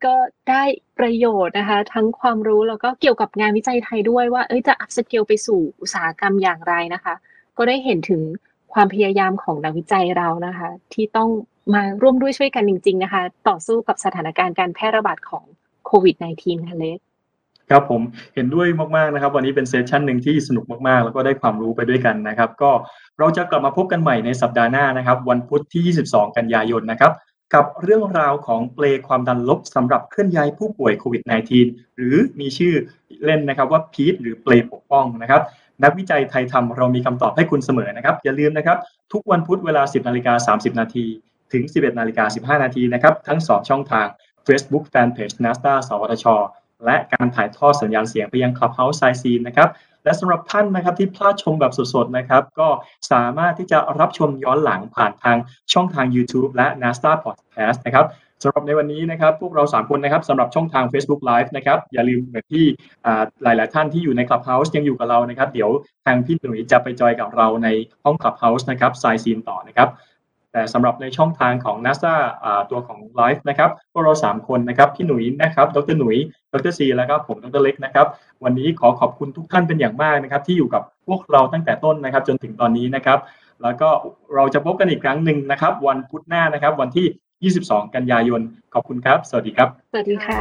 [0.05, 0.15] ก็
[0.51, 0.63] ได้
[0.99, 7.15] ประโยชน์นะคะ ทั้งความรู้แล้วก็เกี่ยวกับงานวิจัยไทยด้วยว่าเอ้ยจะ upscale ไปสู่อุตสาหกรรมอย่างไรนะคะ
[7.57, 8.23] ก็ได้เห็นถึง
[8.73, 11.31] ความพยายามของนักวิจัยเรานะคะ ที่ต้อง
[11.75, 15.45] มาร่วมด้วยช่วยกันจริง ๆ นะคะ ต่อสู้กับสถานการณ์การแพร่ระบาดของ
[15.87, 16.99] โควิด -19 ค่ะเล็ก
[17.71, 18.03] ครับผม
[18.35, 22.71] เห็นด้วยมากๆนะครับ วันนี้เป็นเซสชันหนึ่งที่สนุกมากๆ แล้วก็ได้ความรู้ไปด้วยกันนะครับ ก็
[23.19, 27.13] เราจะกลับมาพบกันใหม่ในสัปดาห์หน้านะครับ วันพุธที่ 22 กันยายนนะครับ
[27.55, 31.23] กับเรื่องราวของเปลความดันลบสำหรับเคลื่อนย้ายผู้ป่วยโควิด
[31.61, 32.75] -19 หรือมีชื่อ
[33.25, 35.43] เล่นนะครับว่าพีทหรือเปลปกป้องนะครับ
[35.85, 38.79] นักวิจัยไทยทำเรามีคำตอบให้คุณเสมอนะครับ อย่าลืมนะครับ
[39.13, 41.07] ทุกวันพุธเวลา 10นาฬิกา30นาที
[41.53, 42.25] ถึง 11นาฬิกา
[42.59, 44.07] 15 นาทีนะครับ ทั้ง 2 ช่องทาง
[44.47, 46.27] Facebook Fanpage NASDA สวทช
[46.85, 49.69] และการถ่ายทอดสัญญาณเสียงไปยัง Clubhouse s i ซีนนะครับ
[50.05, 52.69] และสำหรับท่านนะครับที่พลาดชมแบบสดๆนะครับ ก็
[53.13, 55.37] สามารถที่จะรับชมย้อนหลังผ่านทาง
[55.73, 58.07] ช่องทาง YouTube และ NASDA Podcast นะครับ
[58.43, 62.65] สำหรับในวันนี้นะครับพวกเรา 3 คนนะครับสำหรับช่องทาง Facebook Live นะครับอย่าลืมเหมือนที่
[63.43, 65.71] หลาย ๆ ท่านที่อยู่ใน Clubhouse ยังอยู่กับเรานะครับ เดี๋ยว
[66.07, 67.69] ทางพี่หนุ่ยจะไปจอยกับเราใน
[68.05, 69.89] ห้อง Clubhouse นะครับไซซีนต่อนะครับ
[70.53, 72.15] แต่สำหรับในช่องทางของ NASA
[72.71, 76.17] ตัวของ Live นะครับพวกเรา 3 คนนะครับพี่หนุ่ยนะครับดรหนุ่ย
[76.53, 78.07] ดรซีแล้วก็ผมดรเล็กนะครับ
[78.45, 83.19] วันนี้ขอขอบคุณทุกท่านเป็นอย่างมากนะครับที่อยู่กับพวกเราตั้งแต่ต้นนะครับจนถึงตอนนี้นะครับ
[83.63, 83.89] แล้วก็
[84.35, 88.41] เราจะพบกันอีกครั้งหนึ่งนะครับ วันพุธหน้านะครับวันที่ 22 กันยายน
[88.75, 90.41] ขอบคุณครับ สวัสดีครับ สวัสดีค่ะ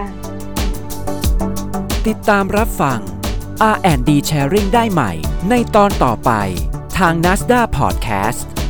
[2.07, 2.99] ติดตามรับฟัง
[3.73, 5.11] R&D Sharing ได้ใหม่
[5.49, 6.31] ในตอนต่อไป
[6.97, 8.60] ทาง NASDA Podcast